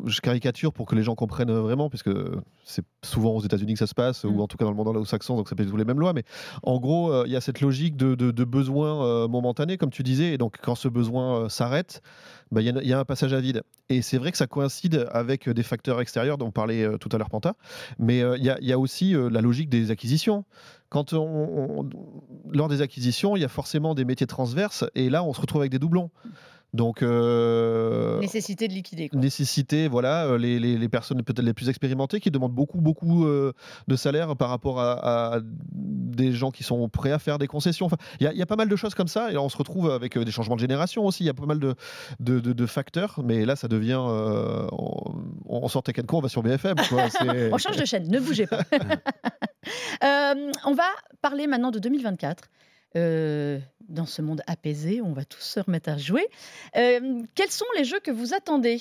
je 0.06 0.20
caricature 0.20 0.72
pour 0.72 0.86
que 0.86 0.94
les 0.94 1.02
gens 1.02 1.16
comprennent 1.16 1.50
vraiment, 1.52 1.88
puisque 1.90 2.10
c'est 2.64 2.84
souvent 3.04 3.30
aux 3.32 3.42
États-Unis 3.42 3.72
que 3.72 3.78
ça 3.80 3.88
se 3.88 3.94
passe, 3.94 4.22
Mm. 4.24 4.36
ou 4.36 4.40
en 4.40 4.46
tout 4.46 4.56
cas 4.56 4.64
dans 4.66 4.70
le 4.70 4.76
monde 4.76 4.86
anglo-saxon, 4.88 5.36
donc 5.36 5.48
ça 5.48 5.56
peut 5.56 5.64
être 5.64 5.70
tous 5.70 5.76
les 5.76 5.84
mêmes 5.84 5.98
lois. 5.98 6.12
Mais 6.12 6.22
en 6.62 6.78
gros, 6.78 7.12
euh, 7.12 7.24
il 7.26 7.32
y 7.32 7.36
a 7.36 7.40
cette 7.40 7.60
logique 7.60 7.96
de, 7.96 8.14
de, 8.14 8.30
de 8.30 8.44
besoin 8.44 9.04
euh, 9.04 9.26
momentané, 9.26 9.78
comme 9.78 9.90
tu 9.90 10.04
disais, 10.04 10.32
et 10.34 10.38
donc 10.38 10.58
quand 10.62 10.76
ce 10.76 10.86
besoin 10.86 11.40
euh, 11.44 11.48
s'arrête, 11.48 12.02
bah, 12.52 12.60
il 12.60 12.66
y, 12.86 12.92
a- 12.92 12.98
un 13.00 13.04
passage 13.04 13.32
à 13.32 13.40
vide. 13.40 13.62
Et 13.88 14.02
c'est 14.02 14.18
vrai 14.18 14.30
que 14.30 14.38
ça 14.38 14.46
coïncide 14.46 15.08
avec 15.10 15.48
des 15.48 15.62
facteurs 15.64 16.00
extérieurs 16.00 16.38
dont 16.38 16.50
parlait 16.52 16.84
euh, 16.84 16.98
tout 16.98 17.08
à 17.12 17.18
l'heure 17.18 17.30
Panta, 17.30 17.54
mais 17.98 18.22
euh, 18.22 18.36
il 18.36 18.44
y, 18.44 18.72
a- 18.72 18.78
aussi 18.78 19.16
euh, 19.16 19.28
la 19.30 19.40
logique 19.40 19.68
des 19.68 19.90
acquisitions. 19.90 20.44
Lors 22.52 22.68
des 22.68 22.82
acquisitions, 22.82 23.36
il 23.36 23.40
y 23.40 23.44
a 23.44 23.48
forcément 23.48 23.94
des 23.94 24.04
métiers 24.04 24.26
transverses, 24.26 24.84
et 24.94 25.08
là, 25.10 25.24
on 25.24 25.32
se 25.32 25.40
retrouve 25.40 25.62
avec 25.62 25.72
des 25.72 25.78
doublons. 25.78 26.10
Donc, 26.74 27.02
euh, 27.02 28.18
Nécessité 28.20 28.66
de 28.66 28.72
liquider. 28.72 29.08
quoi. 29.10 29.20
nécessité, 29.20 29.88
voilà, 29.88 30.24
euh, 30.24 30.38
les, 30.38 30.58
les- 30.58 30.78
les 30.78 30.88
personnes 30.88 31.22
peut-être 31.22 31.44
les 31.44 31.52
plus 31.52 31.68
expérimentées 31.68 32.18
qui 32.18 32.30
demandent 32.30 32.54
beaucoup, 32.54 32.80
beaucoup 32.80 33.26
euh, 33.26 33.52
de 33.88 33.96
salaire 33.96 34.34
par 34.36 34.48
rapport 34.48 34.80
à, 34.80 35.34
à 35.34 35.40
des 35.42 36.32
gens 36.32 36.50
qui 36.50 36.62
sont 36.64 36.88
prêts 36.88 37.12
à 37.12 37.18
faire 37.18 37.38
des 37.38 37.46
concessions. 37.46 37.84
Enfin, 37.86 37.98
il 38.20 38.30
y, 38.32 38.38
y 38.38 38.42
a 38.42 38.46
pas 38.46 38.56
mal 38.56 38.68
de 38.70 38.76
choses 38.76 38.94
comme 38.94 39.08
ça, 39.08 39.30
et 39.30 39.34
là, 39.34 39.42
on 39.42 39.50
se 39.50 39.56
retrouve 39.58 39.90
avec 39.90 40.18
des 40.18 40.30
changements 40.30 40.56
de 40.56 40.60
génération 40.60 41.04
aussi. 41.04 41.24
Il 41.24 41.26
y 41.26 41.30
a 41.30 41.34
pas 41.34 41.44
mal 41.46 41.58
de, 41.58 41.74
de, 42.20 42.40
de- 42.40 42.52
de 42.54 42.66
facteurs, 42.66 43.20
mais 43.22 43.44
là, 43.44 43.54
ça 43.54 43.68
devient. 43.68 44.00
euh, 44.02 44.66
on, 44.72 45.14
on 45.46 45.68
sort 45.68 45.82
Tekken 45.82 46.06
on 46.10 46.20
va 46.20 46.28
sur 46.30 46.42
BFM. 46.42 46.76
quoi. 46.88 47.04
On 47.52 47.58
change 47.58 47.76
de 47.76 47.84
chaîne, 47.84 48.08
ne 48.08 48.18
bougez 48.18 48.46
pas. 48.46 48.60
On 50.02 50.74
va 50.74 50.84
parler 51.20 51.46
maintenant 51.46 51.70
de 51.70 51.78
2024. 51.78 52.44
Euh, 52.96 53.58
dans 53.88 54.06
ce 54.06 54.22
monde 54.22 54.42
apaisé, 54.46 55.00
on 55.02 55.12
va 55.12 55.24
tous 55.24 55.40
se 55.40 55.60
remettre 55.60 55.90
à 55.90 55.96
jouer. 55.96 56.26
Euh, 56.76 57.22
quels 57.34 57.50
sont 57.50 57.66
les 57.76 57.84
jeux 57.84 58.00
que 58.00 58.10
vous 58.10 58.34
attendez? 58.34 58.80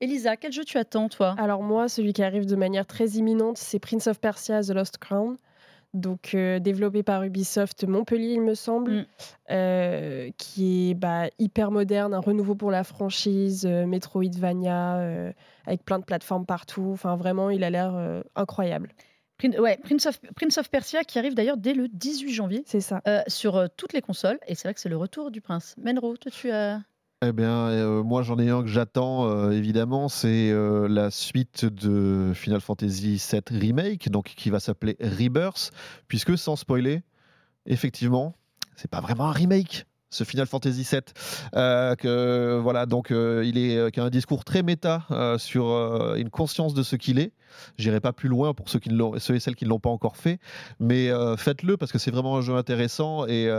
Elisa, 0.00 0.36
quel 0.36 0.52
jeu 0.52 0.64
tu 0.64 0.78
attends, 0.78 1.08
toi? 1.08 1.34
Alors 1.38 1.62
moi, 1.62 1.88
celui 1.88 2.12
qui 2.12 2.22
arrive 2.22 2.46
de 2.46 2.56
manière 2.56 2.86
très 2.86 3.06
imminente, 3.10 3.56
c'est 3.56 3.78
Prince 3.78 4.06
of 4.08 4.20
Persia 4.20 4.62
The 4.62 4.70
Lost 4.70 4.98
Crown. 4.98 5.36
Donc 5.94 6.34
euh, 6.34 6.58
développé 6.58 7.02
par 7.02 7.22
Ubisoft 7.22 7.84
Montpellier, 7.84 8.34
il 8.34 8.42
me 8.42 8.54
semble, 8.54 9.06
Mm. 9.48 10.32
qui 10.36 10.90
est 10.90 10.94
bah, 10.94 11.28
hyper 11.38 11.70
moderne, 11.70 12.12
un 12.12 12.18
renouveau 12.18 12.54
pour 12.54 12.70
la 12.70 12.84
franchise, 12.84 13.64
Metroidvania, 13.64 15.32
avec 15.66 15.84
plein 15.84 15.98
de 15.98 16.04
plateformes 16.04 16.44
partout. 16.44 16.90
Enfin 16.92 17.16
vraiment, 17.16 17.48
il 17.48 17.64
a 17.64 17.70
l'air 17.70 18.22
incroyable. 18.34 18.90
Prin- 19.38 19.58
ouais, 19.60 19.78
Prince, 19.84 20.06
of, 20.06 20.18
Prince 20.34 20.58
of 20.58 20.70
Persia, 20.70 21.04
qui 21.04 21.18
arrive 21.18 21.34
d'ailleurs 21.34 21.56
dès 21.56 21.74
le 21.74 21.88
18 21.88 22.32
janvier 22.32 22.62
C'est 22.66 22.80
ça. 22.80 23.00
euh, 23.06 23.22
sur 23.26 23.56
euh, 23.56 23.66
toutes 23.76 23.92
les 23.92 24.00
consoles. 24.02 24.38
Et 24.46 24.54
c'est 24.54 24.68
vrai 24.68 24.74
que 24.74 24.80
c'est 24.80 24.88
le 24.88 24.96
retour 24.96 25.30
du 25.30 25.40
prince. 25.40 25.74
Menro, 25.82 26.16
toi, 26.16 26.30
tu 26.30 26.50
as. 26.50 26.80
Eh 27.22 27.32
bien, 27.32 27.68
euh, 27.68 28.02
moi 28.02 28.22
j'en 28.22 28.38
ai 28.38 28.50
un 28.50 28.60
que 28.62 28.68
j'attends 28.68 29.26
euh, 29.30 29.50
évidemment, 29.50 30.10
c'est 30.10 30.50
euh, 30.50 30.86
la 30.86 31.10
suite 31.10 31.64
de 31.64 32.32
Final 32.34 32.60
Fantasy 32.60 33.16
VII 33.32 33.40
Remake, 33.58 34.10
donc 34.10 34.26
qui 34.36 34.50
va 34.50 34.60
s'appeler 34.60 34.98
Rebirth, 35.00 35.70
puisque 36.08 36.36
sans 36.36 36.56
spoiler, 36.56 37.02
effectivement, 37.64 38.34
c'est 38.76 38.90
pas 38.90 39.00
vraiment 39.00 39.28
un 39.28 39.32
remake. 39.32 39.86
Ce 40.10 40.24
Final 40.24 40.46
Fantasy 40.46 40.86
VII, 40.90 41.00
euh, 41.56 41.94
que 41.96 42.58
voilà, 42.62 42.86
donc 42.86 43.10
euh, 43.10 43.44
il 43.44 43.58
est 43.58 43.76
euh, 43.76 43.90
qui 43.90 44.00
a 44.00 44.04
un 44.04 44.10
discours 44.10 44.44
très 44.44 44.62
méta 44.62 45.06
sur 45.38 45.66
une 46.16 46.30
conscience 46.30 46.74
de 46.74 46.82
ce 46.82 46.96
qu'il 46.96 47.18
est. 47.18 47.32
J'irai 47.78 48.00
pas 48.00 48.12
plus 48.12 48.28
loin 48.28 48.52
pour 48.52 48.68
ceux 48.68 48.78
qui 48.78 48.90
l'ont, 48.90 49.18
ceux 49.18 49.34
et 49.34 49.40
celles 49.40 49.56
qui 49.56 49.64
ne 49.64 49.70
l'ont 49.70 49.78
pas 49.78 49.88
encore 49.90 50.16
fait, 50.16 50.38
mais 50.78 51.10
faites-le 51.38 51.76
parce 51.76 51.90
que 51.90 51.98
c'est 51.98 52.10
vraiment 52.10 52.36
un 52.36 52.40
jeu 52.40 52.54
intéressant. 52.54 53.26
Et 53.26 53.50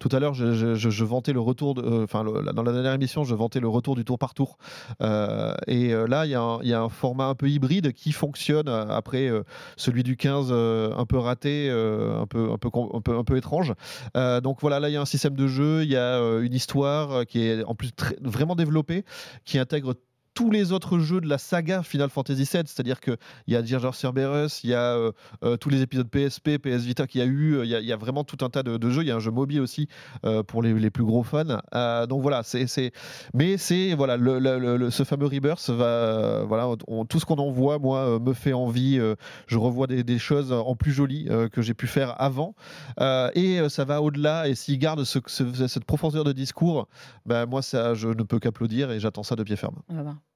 tout 0.00 0.08
à 0.12 0.18
l'heure, 0.18 0.34
je, 0.34 1.04
vantais 1.04 1.32
le 1.32 1.40
retour, 1.40 1.76
enfin 2.02 2.24
dans 2.24 2.62
la 2.62 2.72
dernière 2.72 2.94
émission, 2.94 3.24
je 3.24 3.34
vantais 3.34 3.60
le 3.60 3.68
retour 3.68 3.94
du 3.94 4.04
tour 4.04 4.18
par 4.18 4.34
tour. 4.34 4.58
Et 5.00 5.92
là, 5.92 6.26
il 6.26 6.30
y, 6.30 6.34
a 6.34 6.58
y 6.62 6.72
a 6.72 6.80
un 6.80 6.88
format 6.88 7.26
un 7.26 7.34
peu 7.34 7.48
hybride 7.48 7.92
qui 7.92 8.12
fonctionne 8.12 8.68
après 8.68 9.30
celui 9.76 10.02
du 10.02 10.16
15 10.16 10.48
euh, 10.50 10.92
un 10.96 11.06
peu 11.06 11.18
raté, 11.18 11.70
un, 11.70 12.26
peu, 12.26 12.50
un, 12.52 12.58
peu, 12.58 12.70
un, 13.12 13.24
peu, 13.24 13.36
étrange. 13.36 13.72
Donc 14.14 14.58
voilà, 14.60 14.80
là, 14.80 14.88
il 14.88 14.92
y 14.92 14.96
a 14.96 15.00
un 15.00 15.06
système 15.06 15.34
de 15.34 15.46
jeu, 15.46 15.84
il 15.84 15.93
y 15.94 15.98
a 15.98 16.18
euh, 16.18 16.42
une 16.42 16.54
histoire 16.54 17.12
euh, 17.12 17.24
qui 17.24 17.40
est 17.46 17.64
en 17.64 17.74
plus 17.74 17.90
vraiment 18.20 18.54
développée, 18.54 19.04
qui 19.44 19.58
intègre 19.58 19.94
tous 20.34 20.50
les 20.50 20.72
autres 20.72 20.98
jeux 20.98 21.20
de 21.20 21.28
la 21.28 21.38
saga 21.38 21.82
Final 21.82 22.10
Fantasy 22.10 22.42
VII, 22.42 22.62
c'est-à-dire 22.66 23.00
qu'il 23.00 23.16
y 23.46 23.56
a 23.56 23.64
Jar 23.64 23.94
Cerberus, 23.94 24.62
il 24.64 24.70
y 24.70 24.74
a 24.74 24.94
euh, 24.96 25.12
euh, 25.44 25.56
tous 25.56 25.68
les 25.70 25.80
épisodes 25.82 26.08
PSP, 26.08 26.58
PS 26.58 26.82
Vita 26.84 27.06
qu'il 27.06 27.20
y 27.20 27.24
a 27.24 27.26
eu, 27.26 27.60
il 27.62 27.68
y 27.68 27.74
a, 27.74 27.80
il 27.80 27.86
y 27.86 27.92
a 27.92 27.96
vraiment 27.96 28.24
tout 28.24 28.44
un 28.44 28.50
tas 28.50 28.62
de, 28.62 28.90
jeux. 28.90 29.02
Il 29.02 29.08
y 29.08 29.10
a 29.10 29.16
un 29.16 29.20
jeu 29.20 29.30
mobile 29.30 29.60
aussi 29.60 29.88
euh, 30.24 30.42
pour 30.42 30.62
les, 30.62 30.90
plus 30.90 31.04
gros 31.04 31.22
fans. 31.22 31.44
Euh, 31.74 32.06
donc 32.06 32.22
voilà, 32.22 32.42
c'est, 32.42 32.66
mais 33.32 33.56
c'est 33.56 33.94
voilà, 33.94 34.16
ce 34.90 35.04
fameux 35.04 35.26
Rebirth 35.26 35.70
va, 35.70 35.84
euh, 35.84 36.44
voilà, 36.46 36.68
tout 37.08 37.20
ce 37.20 37.24
qu'on 37.26 37.36
en 37.38 37.50
voit, 37.50 37.78
moi, 37.78 37.98
euh, 38.00 38.18
me 38.18 38.32
fait 38.32 38.52
envie. 38.52 38.98
euh, 38.98 39.14
je 39.46 39.58
revois 39.58 39.86
des, 39.86 40.18
choses 40.18 40.52
en 40.52 40.74
plus 40.76 40.92
jolies 40.92 41.26
euh, 41.30 41.48
que 41.48 41.62
j'ai 41.62 41.74
pu 41.74 41.86
faire 41.86 42.20
avant, 42.20 42.54
Euh, 43.00 43.30
et 43.34 43.60
euh, 43.60 43.68
ça 43.68 43.84
va 43.84 44.00
au-delà. 44.02 44.48
Et 44.48 44.54
s'il 44.54 44.78
garde 44.78 45.04
ce- 45.04 45.18
ce- 45.26 45.66
cette 45.68 45.84
profondeur 45.84 46.24
de 46.24 46.32
discours, 46.32 46.88
ben 47.26 47.46
moi, 47.46 47.62
ça, 47.62 47.94
je 47.94 48.08
ne 48.08 48.22
peux 48.22 48.38
qu'applaudir 48.38 48.90
et 48.90 49.00
j'attends 49.00 49.22
ça 49.22 49.36
de 49.36 49.42
pied 49.42 49.56
ferme. 49.56 49.76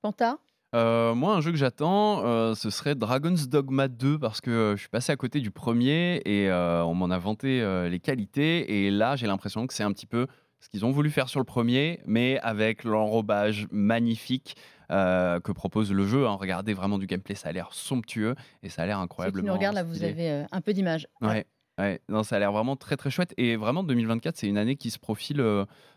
Panta? 0.03 0.39
Euh, 0.75 1.15
moi, 1.15 1.35
un 1.35 1.41
jeu 1.41 1.51
que 1.51 1.57
j'attends, 1.57 2.23
euh, 2.27 2.55
ce 2.55 2.69
serait 2.69 2.95
Dragon's 2.95 3.49
Dogma 3.49 3.89
2 3.89 4.19
parce 4.19 4.41
que 4.43 4.51
euh, 4.51 4.77
je 4.77 4.81
suis 4.81 4.89
passé 4.91 5.11
à 5.13 5.17
côté 5.17 5.41
du 5.41 5.51
premier 5.51 6.21
et 6.27 6.51
on 6.53 6.95
m'en 6.95 7.11
a 7.11 7.19
vanté 7.19 7.61
les 7.91 8.01
qualités. 8.01 8.87
Et 8.87 8.91
là, 8.91 9.17
j'ai 9.17 9.27
l'impression 9.27 9.67
que 9.67 9.75
c'est 9.75 9.83
un 9.83 9.93
petit 9.93 10.07
peu 10.07 10.27
ce 10.61 10.69
qu'ils 10.69 10.85
ont 10.85 10.91
voulu 10.91 11.11
faire 11.11 11.29
sur 11.29 11.41
le 11.41 11.45
premier, 11.45 12.01
mais 12.07 12.39
avec 12.41 12.85
l'enrobage 12.85 13.67
magnifique 13.71 14.57
que 14.91 15.53
propose 15.53 15.93
le 15.93 16.07
jeu. 16.07 16.27
hein. 16.27 16.37
Regardez 16.39 16.75
vraiment 16.75 16.99
du 16.99 17.07
gameplay, 17.07 17.35
ça 17.35 17.49
a 17.49 17.53
l'air 17.53 17.69
somptueux 17.73 18.35
et 18.63 18.69
ça 18.69 18.83
a 18.83 18.87
l'air 18.87 18.97
qui 18.99 19.03
incroyablement. 19.05 19.49
nous 19.49 19.55
regardent, 19.55 19.77
là, 19.77 19.85
vous 19.85 20.03
avez 20.05 20.45
un 20.51 20.61
peu 20.61 20.73
d'image. 20.73 21.09
Ouais. 21.23 21.47
Ouais, 21.79 22.01
non, 22.09 22.25
ça 22.25 22.35
a 22.35 22.39
l'air 22.41 22.51
vraiment 22.51 22.75
très 22.75 22.97
très 22.97 23.09
chouette. 23.09 23.33
Et 23.37 23.55
vraiment, 23.55 23.85
2024, 23.85 24.37
c'est 24.37 24.49
une 24.49 24.59
année 24.59 24.75
qui 24.75 24.91
se 24.91 24.99
profile 24.99 25.41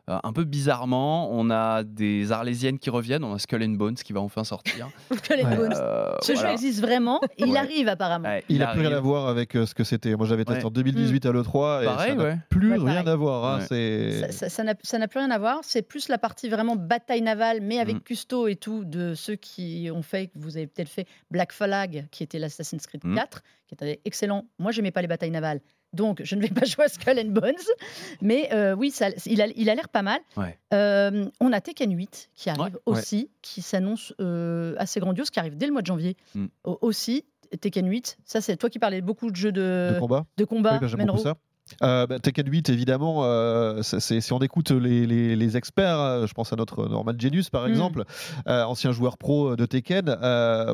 euh, 0.10 0.18
un 0.24 0.34
peu 0.34 0.44
bizarrement. 0.44 1.30
On 1.32 1.50
a 1.50 1.84
des 1.84 2.32
Arlésiennes 2.32 2.80
qui 2.80 2.90
reviennent, 2.90 3.24
on 3.24 3.34
a 3.34 3.40
Skull 3.40 3.64
and 3.64 3.70
Bones 3.76 3.96
qui 3.96 4.14
va 4.14 4.22
enfin 4.22 4.44
sortir. 4.44 4.90
Les 5.30 5.44
Ouais. 5.44 5.56
Bones. 5.56 5.74
Euh, 5.76 6.14
Ce 6.22 6.36
jeu 6.36 6.48
existe 6.48 6.82
vraiment. 6.82 7.22
Il 7.38 7.52
Ouais. 7.52 7.58
arrive 7.58 7.88
apparemment. 7.88 8.28
Ouais, 8.30 8.44
Il 8.50 8.60
n'a 8.60 8.68
plus 8.74 8.82
rien 8.88 8.96
à 8.96 9.00
voir 9.00 9.28
avec 9.28 9.56
euh, 9.56 9.66
ce 9.66 9.74
que 9.76 9.84
c'était. 9.84 10.16
Moi, 10.16 10.26
j'avais 10.28 10.46
testé 10.46 10.62
Ouais. 10.62 10.66
en 10.68 10.72
2018 10.72 11.26
à 11.26 11.32
l'E3 11.32 11.84
et 11.84 11.86
Pareil, 11.86 12.10
ça 12.12 12.16
n'a 12.16 12.24
ouais. 12.24 12.38
plus 12.50 12.78
Ouais, 12.80 12.92
rien 12.92 13.06
à 13.08 13.16
voir. 13.16 13.46
hein. 13.46 13.60
Ça- 13.62 14.64
n'a 14.98 15.08
plus 15.08 15.20
rien 15.20 15.32
à 15.32 15.38
voir. 15.40 15.60
C'est 15.64 15.82
plus 15.82 16.08
la 16.10 16.18
partie 16.18 16.50
vraiment 16.50 16.76
bataille 16.76 17.22
navale, 17.22 17.60
mais 17.62 17.80
avec 17.80 17.98
Mm. 17.98 18.02
Custo 18.02 18.48
et 18.48 18.56
tout, 18.56 18.84
de 18.86 19.14
ceux 19.16 19.36
qui 19.36 19.90
ont 19.94 20.02
fait, 20.02 20.28
que 20.28 20.34
vous 20.40 20.58
avez 20.58 20.68
peut-être 20.68 20.90
fait 20.90 21.08
Black 21.30 21.52
Flag, 21.54 22.08
qui 22.12 22.24
était 22.24 22.40
l'Assassin's 22.40 22.86
Creed 22.88 23.02
Mm. 23.04 23.16
4, 23.16 23.42
qui 23.68 23.74
était 23.76 24.02
excellent. 24.06 24.46
Moi, 24.60 24.72
j'aimais 24.72 24.92
pas 24.92 25.02
les 25.02 25.08
batailles 25.08 25.32
navales. 25.32 25.62
Donc, 25.94 26.22
je 26.24 26.36
ne 26.36 26.42
vais 26.42 26.48
pas 26.50 26.66
jouer 26.66 26.86
à 26.86 26.88
Skull 26.90 27.20
and 27.20 27.30
Bones. 27.32 27.54
Mais 28.22 28.50
euh, 28.54 28.74
oui, 28.76 28.92
ça, 28.92 29.10
il 29.26 29.42
a 29.42 29.48
il 29.56 29.70
a 29.70 29.76
l'air 29.76 29.90
pas 29.90 30.02
mal. 30.02 30.20
Ouais. 30.38 30.58
Euh, 30.74 31.26
on 31.40 31.52
a 31.52 31.60
Tekken 31.62 31.92
8 31.96 32.30
qui 32.36 32.50
arrive 32.50 32.62
Ouais. 32.76 32.80
aussi, 32.86 33.30
qui 33.42 33.62
s'annonce 33.62 34.14
euh, 34.22 34.74
assez 34.78 35.00
grandiose, 35.00 35.30
qui 35.30 35.40
arrive 35.40 35.58
dès 35.58 35.66
le 35.66 35.74
mois 35.74 35.82
de 35.82 35.88
janvier 35.88 36.16
Mm. 36.36 36.46
Au- 36.64 36.78
aussi. 36.82 37.26
Tekken 37.60 37.86
8, 37.90 38.18
ça 38.24 38.40
c'est 38.40 38.56
toi 38.56 38.70
qui 38.70 38.80
parlais 38.80 39.02
beaucoup 39.02 39.30
de 39.30 39.36
jeux 39.36 39.52
de, 39.52 39.92
de 39.96 40.00
combat. 40.00 40.26
de 40.38 40.46
combat, 40.46 40.80
Oui, 40.82 40.88
Euh, 41.84 42.08
bah, 42.08 42.20
Tekken 42.20 42.48
8, 42.50 42.70
évidemment, 42.70 43.24
euh, 43.24 43.82
c'est- 43.82 44.22
si 44.22 44.34
on 44.34 44.40
écoute 44.40 44.72
les, 44.72 45.06
les- 45.06 45.36
les 45.36 45.58
experts, 45.58 46.00
euh, 46.00 46.28
je 46.28 46.34
pense 46.34 46.52
à 46.54 46.56
notre 46.56 46.88
Norman 46.88 47.14
Genius 47.18 47.50
par 47.50 47.66
Mm. 47.66 47.70
exemple, 47.70 48.04
euh, 48.48 48.64
ancien 48.64 48.92
joueur 48.92 49.18
pro 49.18 49.56
de 49.56 49.66
Tekken, 49.66 50.06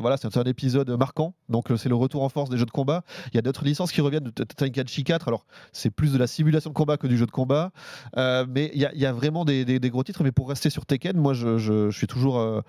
voilà, 0.00 0.16
c'est 0.16 0.36
un 0.36 0.42
épisode 0.44 0.90
marquant. 0.90 1.34
Donc, 1.48 1.66
c'est 1.76 1.88
le 1.88 1.94
retour 1.94 2.22
en 2.22 2.28
force 2.28 2.50
des 2.50 2.58
jeux 2.58 2.66
de 2.66 2.70
combat. 2.70 3.02
Il 3.32 3.36
y 3.36 3.38
a 3.38 3.42
d'autres 3.42 3.64
licences 3.64 3.92
qui 3.92 4.00
reviennent, 4.00 4.24
de 4.24 4.30
Tenkaichi 4.44 5.04
4. 5.04 5.28
Alors, 5.28 5.46
c'est 5.72 5.90
plus 5.90 6.12
de 6.12 6.18
la 6.18 6.26
simulation 6.26 6.70
de 6.70 6.74
combat 6.74 6.96
que 6.96 7.06
du 7.06 7.16
jeu 7.16 7.26
de 7.26 7.30
combat. 7.30 7.70
Mais 8.16 8.70
il 8.74 8.80
y, 8.80 8.84
a- 8.84 8.92
il 8.94 9.00
y 9.00 9.06
a 9.06 9.12
vraiment 9.12 9.44
des, 9.44 9.64
des- 9.64 9.78
des 9.80 9.90
gros 9.90 10.02
titres. 10.04 10.22
Mais 10.22 10.32
pour 10.32 10.48
rester 10.48 10.70
sur 10.70 10.86
Tekken, 10.86 11.16
moi, 11.16 11.34
je, 11.34 11.58
je- 11.58 11.90
je 11.90 11.96
suis 11.96 12.06
toujours. 12.06 12.62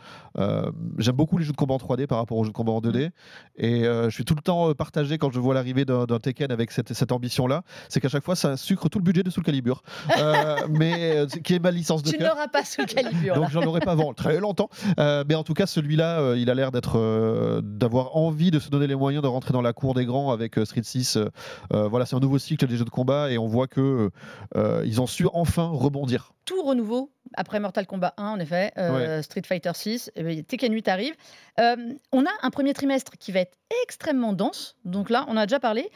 J'aime 0.98 1.16
beaucoup 1.16 1.38
les 1.38 1.46
jeux 1.46 1.52
de 1.52 1.58
combat 1.58 1.74
en 1.76 1.78
3D 1.80 2.08
par 2.08 2.18
rapport 2.18 2.38
aux 2.38 2.44
jeux 2.44 2.52
de 2.52 2.56
combat 2.56 2.72
en 2.72 2.82
2D. 2.82 3.10
Et 3.58 3.84
je 3.84 4.10
suis 4.10 4.26
tout 4.26 4.36
le 4.36 4.42
temps 4.42 4.74
partagé 4.74 5.18
quand 5.18 5.32
je 5.32 5.40
vois 5.40 5.54
l'arrivée 5.54 5.86
d'un 5.86 6.06
Tekken 6.06 6.52
avec 6.52 6.72
cette, 6.72 6.94
cette 6.94 7.12
ambition-là. 7.12 7.64
C'est 7.90 8.00
qu'à 8.00 8.10
chaque 8.10 8.19
fois, 8.22 8.36
ça 8.36 8.58
sucre 8.58 8.90
tout 8.90 9.00
le 9.00 9.04
budget 9.04 9.24
de 9.24 9.30
Soul 9.30 9.44
Calibur. 9.44 9.82
Euh, 10.18 10.56
mais 10.70 11.18
euh, 11.18 11.26
qui 11.28 11.56
est 11.56 11.60
ma 11.60 11.72
licence 11.72 12.04
de 12.04 12.12
Tu 12.12 12.18
cœur. 12.18 12.36
n'auras 12.36 12.48
pas 12.48 12.64
ce 12.64 12.82
calibre. 12.82 13.36
Donc 13.36 13.50
j'en 13.50 13.64
aurais 13.64 13.80
pas 13.82 13.92
avant 13.92 14.14
très 14.14 14.40
longtemps. 14.40 14.70
Euh, 15.00 15.24
mais 15.28 15.36
en 15.36 15.44
tout 15.44 15.54
cas, 15.54 15.66
celui-là, 15.66 16.20
euh, 16.20 16.38
il 16.38 16.50
a 16.50 16.56
l'air 16.56 16.72
d'être, 16.72 16.98
euh, 16.98 17.62
d'avoir 17.64 18.16
envie 18.16 18.52
de 18.52 18.60
se 18.60 18.70
donner 18.70 18.88
les 18.88 18.96
moyens 18.96 19.24
de 19.24 19.28
rentrer 19.28 19.54
dans 19.54 19.62
la 19.62 19.74
cour 19.74 19.94
des 19.94 20.06
grands 20.06 20.32
avec 20.32 20.58
euh, 20.58 20.66
Street 20.66 20.82
6. 20.84 21.18
Euh, 21.18 21.26
euh, 21.74 21.88
voilà, 21.88 22.06
c'est 22.06 22.16
un 22.16 22.20
nouveau 22.20 22.38
cycle 22.40 22.66
des 22.68 22.78
jeux 22.78 22.86
de 22.86 22.90
combat 22.90 23.32
et 23.32 23.38
on 23.38 23.48
voit 23.48 23.68
que 23.68 24.10
euh, 24.56 24.84
ils 24.86 25.02
ont 25.02 25.08
su 25.08 25.28
enfin 25.34 25.70
rebondir. 25.72 26.34
tout 26.46 26.62
renouveau 26.64 27.12
après 27.36 27.60
Mortal 27.60 27.86
Kombat 27.86 28.16
1, 28.18 28.24
en 28.28 28.40
effet, 28.40 28.72
euh, 28.80 29.22
Street 29.22 29.44
Fighter 29.46 29.70
6, 29.76 30.12
Tekken 30.48 30.74
8 30.74 30.88
arrive. 30.88 31.14
Euh, 31.60 31.76
on 32.12 32.26
a 32.26 32.30
un 32.42 32.50
premier 32.50 32.74
trimestre 32.74 33.12
qui 33.20 33.32
va 33.32 33.42
être 33.42 33.56
extrêmement 33.84 34.34
dense. 34.34 34.76
Donc 34.84 35.12
là, 35.12 35.26
on 35.28 35.38
a 35.38 35.46
déjà 35.46 35.60
parlé. 35.60 35.92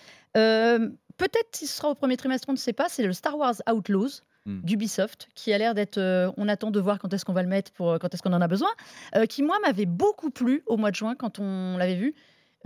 Peut-être 1.23 1.55
ce 1.55 1.65
sera 1.67 1.89
au 1.89 1.95
premier 1.95 2.17
trimestre, 2.17 2.49
on 2.49 2.53
ne 2.53 2.57
sait 2.57 2.73
pas. 2.73 2.89
C'est 2.89 3.03
le 3.03 3.13
Star 3.13 3.37
Wars 3.37 3.55
Outlaws 3.71 4.21
Hmm. 4.45 4.59
d'Ubisoft 4.61 5.29
qui 5.35 5.53
a 5.53 5.57
l'air 5.57 5.73
d'être. 5.73 5.97
euh, 5.97 6.29
on 6.35 6.49
attend 6.49 6.69
de 6.69 6.77
voir 6.81 6.99
quand 6.99 7.13
est-ce 7.13 7.23
qu'on 7.23 7.31
va 7.31 7.43
le 7.43 7.47
mettre, 7.47 7.71
pour 7.71 7.91
euh, 7.91 7.97
quand 7.97 8.13
est-ce 8.13 8.21
qu'on 8.21 8.33
en 8.33 8.41
a 8.41 8.47
besoin. 8.49 8.67
euh, 9.15 9.25
qui, 9.25 9.41
moi, 9.41 9.55
m'avait 9.65 9.85
beaucoup 9.85 10.31
plu 10.31 10.63
au 10.65 10.75
mois 10.75 10.91
de 10.91 10.95
juin 10.97 11.15
quand 11.15 11.39
on 11.39 11.77
l'avait 11.77 11.95
vu. 11.95 12.13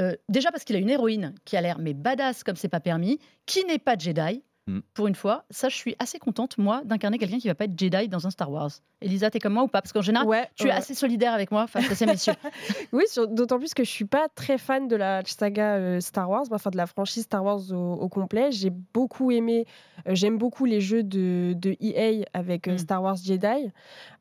Euh, 0.02 0.16
déjà 0.28 0.50
parce 0.52 0.64
qu'il 0.64 0.76
a 0.76 0.80
une 0.80 0.90
héroïne 0.90 1.36
qui 1.46 1.56
a 1.56 1.62
l'air 1.62 1.78
mais 1.78 1.94
badass 1.94 2.44
comme 2.44 2.56
c'est 2.56 2.68
pas 2.68 2.80
permis, 2.80 3.20
qui 3.46 3.64
n'est 3.66 3.78
pas 3.78 3.96
Jedi. 3.96 4.42
Mm. 4.68 4.80
Pour 4.94 5.08
une 5.08 5.16
fois, 5.16 5.46
ça, 5.50 5.70
je 5.70 5.76
suis 5.76 5.96
assez 5.98 6.20
contente, 6.20 6.58
moi, 6.58 6.82
d'incarner 6.84 7.18
quelqu'un 7.18 7.38
qui 7.40 7.48
va 7.48 7.56
pas 7.56 7.66
être 7.66 7.80
Jedi 7.80 8.10
dans 8.10 8.28
un 8.28 8.30
Star 8.30 8.52
Wars. 8.52 8.70
Elisa, 9.02 9.30
t'es 9.30 9.40
comme 9.40 9.54
moi 9.54 9.64
ou 9.64 9.68
pas? 9.68 9.82
Parce 9.82 9.94
qu'en 9.94 10.02
général, 10.02 10.28
Ouais, 10.28 10.50
tu 10.56 10.64
es 10.64 10.66
ouais. 10.68 10.72
assez 10.74 10.94
solidaire 10.94 11.34
avec 11.34 11.52
moi 11.52 11.68
face 11.68 11.90
à 11.90 11.96
ces 11.96 12.06
messieurs. 12.06 12.34
Oui, 12.92 13.04
d'autant 13.30 13.60
plus 13.60 13.74
que 13.74 13.84
je 13.84 13.90
suis 13.90 14.06
pas 14.06 14.28
très 14.36 14.58
fan 14.58 14.88
de 14.88 14.96
la 14.96 15.22
saga 15.26 15.76
euh, 15.76 16.00
Star 16.02 16.30
Wars, 16.30 16.46
enfin 16.52 16.70
de 16.70 16.78
la 16.78 16.86
franchise 16.88 17.24
Star 17.24 17.44
Wars 17.44 17.62
au, 17.72 17.94
au 17.94 18.10
complet. 18.10 18.52
J'ai 18.52 18.70
beaucoup 18.72 19.32
aimé, 19.32 19.66
euh, 20.08 20.16
j'aime 20.16 20.38
beaucoup 20.38 20.66
les 20.66 20.82
jeux 20.82 21.04
de, 21.04 21.54
de 21.56 21.76
EA 21.80 22.26
avec 22.34 22.68
euh, 22.68 22.74
Mm. 22.74 22.78
Star 22.80 23.02
Wars 23.04 23.16
Jedi. 23.18 23.72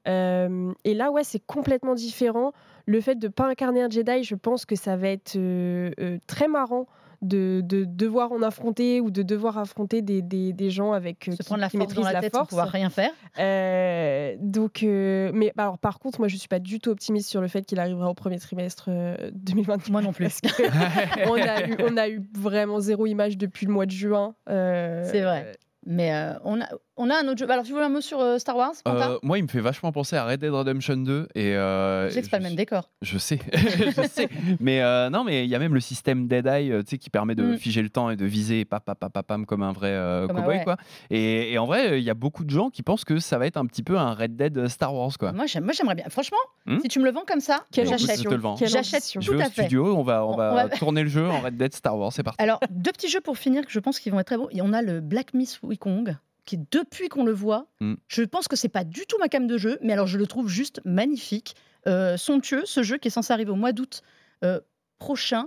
Euh, 0.09 0.73
et 0.85 0.95
là, 0.95 1.11
ouais, 1.11 1.25
c'est 1.25 1.45
complètement 1.45 1.95
différent. 1.95 2.53
Le 2.87 3.01
fait 3.01 3.17
de 3.17 3.29
pas 3.29 3.47
incarner 3.49 3.83
un 3.83 3.91
Jedi, 3.91 4.23
je 4.23 4.35
pense 4.35 4.65
que 4.65 4.77
ça 4.77 4.97
va 4.97 5.09
être 5.09 5.37
euh, 5.37 5.91
euh, 6.01 6.19
très 6.27 6.49
marrant. 6.49 6.87
De, 7.23 7.61
de 7.65 7.85
devoir 7.85 8.33
en 8.33 8.43
affronter 8.43 9.01
ou 9.01 9.11
de 9.11 9.23
devoir 9.23 9.59
affronter 9.59 10.03
des, 10.03 10.23
des, 10.23 10.53
des 10.53 10.71
gens 10.71 10.93
avec 10.93 11.29
euh, 11.29 11.33
Se 11.33 11.37
qui, 11.39 11.43
prendre 11.45 11.61
la 11.63 11.69
qui 11.71 11.79
force 11.79 11.95
dans 11.95 12.03
la 12.03 12.13
la 12.13 12.21
tête 12.21 12.33
sans 12.35 12.39
force. 12.41 12.49
pouvoir 12.51 12.69
rien 12.69 12.91
faire. 12.91 13.11
Euh, 13.39 14.37
donc, 14.41 14.83
euh, 14.83 15.31
mais 15.35 15.53
alors 15.57 15.79
par 15.79 15.99
contre, 15.99 16.21
moi 16.21 16.29
je 16.29 16.37
suis 16.37 16.49
pas 16.49 16.59
du 16.59 16.79
tout 16.79 16.91
optimiste 16.91 17.29
sur 17.29 17.41
le 17.41 17.49
fait 17.49 17.63
qu'il 17.63 17.79
arrivera 17.81 18.09
au 18.11 18.15
premier 18.15 18.39
trimestre 18.39 18.87
euh, 18.89 19.31
2023. 19.35 19.93
Moi 19.93 20.03
non 20.03 20.13
plus. 20.13 20.25
Parce 20.25 20.41
que 20.41 20.63
on, 21.29 21.35
a 21.35 21.67
eu, 21.67 21.77
on 21.81 21.97
a 21.97 22.09
eu 22.09 22.23
vraiment 22.39 22.81
zéro 22.81 23.07
image 23.07 23.37
depuis 23.39 23.67
le 23.67 23.73
mois 23.73 23.87
de 23.87 23.91
juin. 23.93 24.35
euh, 24.49 25.03
C'est 25.11 25.23
vrai. 25.23 25.53
Mais 25.87 26.13
euh, 26.15 26.33
on, 26.45 26.61
a, 26.61 26.67
on 26.97 27.11
a 27.11 27.15
un 27.23 27.29
autre 27.29 27.39
jeu. 27.39 27.51
Alors, 27.51 27.65
tu 27.65 27.73
veux 27.73 27.83
un 27.83 27.89
mot 27.89 28.01
sur 28.01 28.21
euh, 28.21 28.39
Star 28.39 28.57
Wars 28.57 28.73
Euh, 28.89 29.19
moi, 29.23 29.39
il 29.39 29.43
me 29.45 29.49
fait 29.49 29.61
vachement 29.61 29.93
penser 29.93 30.17
à 30.17 30.25
Red 30.25 30.41
Dead 30.41 30.53
Redemption 30.53 30.97
2. 30.97 31.29
Et, 31.35 31.55
euh, 31.55 32.09
Je 32.09 32.15
sais 32.15 32.21
que 32.21 32.25
c'est 32.27 32.31
pas 32.31 32.39
le 32.39 32.45
même 32.45 32.55
décor. 32.57 32.91
Je 33.03 33.19
sais, 33.19 33.39
je 33.53 34.07
sais. 34.11 34.29
Mais 34.61 34.83
euh, 34.83 35.11
non, 35.11 35.25
mais 35.25 35.45
il 35.45 35.51
y 35.51 35.55
a 35.55 35.59
même 35.59 35.75
le 35.75 35.81
système 35.81 36.27
Dead 36.29 36.47
Eye, 36.47 36.71
tu 36.81 36.91
sais, 36.91 36.99
qui 36.99 37.11
permet 37.11 37.35
de 37.35 37.43
Mm. 37.43 37.59
figer 37.59 37.83
le 37.83 37.91
temps 37.91 38.11
et 38.11 38.17
de 38.17 38.25
viser 38.25 38.65
pam, 38.65 38.81
pam, 38.85 38.95
pam, 38.95 39.11
pam, 39.11 39.23
pam, 39.23 39.47
comme 39.47 39.63
un 39.63 39.73
vrai 39.73 39.91
euh, 39.91 40.27
Comme 40.27 40.37
cowboy, 40.37 40.57
ouais. 40.59 40.65
quoi. 40.65 40.77
Et, 41.11 41.53
et 41.53 41.59
en 41.59 41.67
vrai, 41.67 42.01
il 42.01 42.05
y 42.05 42.11
a 42.11 42.15
beaucoup 42.15 42.45
de 42.45 42.51
gens 42.51 42.71
qui 42.71 42.83
pensent 42.83 43.05
que 43.05 43.19
ça 43.19 43.39
va 43.39 43.47
être 43.47 43.57
un 43.57 43.67
petit 43.67 43.83
peu 43.83 43.97
un 43.99 44.15
Red 44.15 44.37
Dead 44.37 44.69
Star 44.69 44.95
Wars, 44.95 45.13
quoi. 45.19 45.33
Moi, 45.33 45.47
j'aime- 45.47 45.65
moi, 45.65 45.73
j'aimerais 45.73 45.95
bien. 45.97 46.07
Franchement, 46.09 46.39
Hmm 46.67 46.79
si 46.81 46.89
tu 46.89 46.99
me 46.99 47.05
le 47.05 47.13
vends 47.13 47.25
comme 47.27 47.41
ça, 47.41 47.65
j'achète. 47.73 48.19
je 48.19 48.23
te 48.25 48.29
le 48.35 48.41
vends. 48.41 48.57
J'achète 48.57 49.05
tout 49.13 49.21
vais 49.33 49.37
au 49.37 49.41
à 49.41 49.45
fait. 49.45 49.63
studio, 49.63 49.97
on 49.97 50.03
va, 50.03 50.25
on 50.27 50.33
On- 50.33 50.37
va, 50.37 50.53
on 50.53 50.55
va- 50.55 50.69
tourner 50.79 51.03
le 51.03 51.09
jeu 51.09 51.29
en 51.29 51.41
Red 51.41 51.57
Dead 51.57 51.75
Star 51.75 51.97
Wars, 51.99 52.13
c'est 52.13 52.23
parti. 52.23 52.43
Alors, 52.43 52.59
deux 52.71 52.93
petits 52.93 53.09
jeux 53.09 53.21
pour 53.21 53.37
finir 53.39 53.65
que 53.65 53.71
je 53.73 53.79
pense 53.81 54.01
qu'ils 54.01 54.13
vont 54.13 54.21
être 54.21 54.27
très 54.27 54.37
beaux. 54.37 54.49
Et 54.51 54.63
on 54.63 54.73
a 54.73 54.83
le 54.83 55.01
Black 55.01 55.35
Myth 55.35 55.59
Wukong, 55.63 56.17
qui 56.47 56.59
depuis 56.71 57.09
qu'on 57.11 57.25
le 57.25 57.33
voit, 57.33 57.67
Mm. 57.81 57.95
je 58.09 58.23
pense 58.23 58.49
que 58.49 58.57
c'est 58.57 58.69
pas 58.71 58.85
du 58.85 59.05
tout 59.07 59.19
ma 59.19 59.29
cam 59.29 59.47
de 59.47 59.59
jeu, 59.59 59.79
mais 59.83 59.93
alors 59.93 60.07
je 60.07 60.17
le 60.17 60.27
trouve 60.27 60.49
juste 60.49 60.81
magnifique, 60.87 61.55
euh, 61.87 62.17
somptueux. 62.17 62.63
Ce 62.65 62.83
jeu 62.83 62.97
qui 62.97 63.09
est 63.09 63.11
censé 63.11 63.33
arriver 63.33 63.51
au 63.51 63.57
mois 63.57 63.73
d'août 63.73 64.03
euh, 64.45 64.61
prochain. 64.99 65.47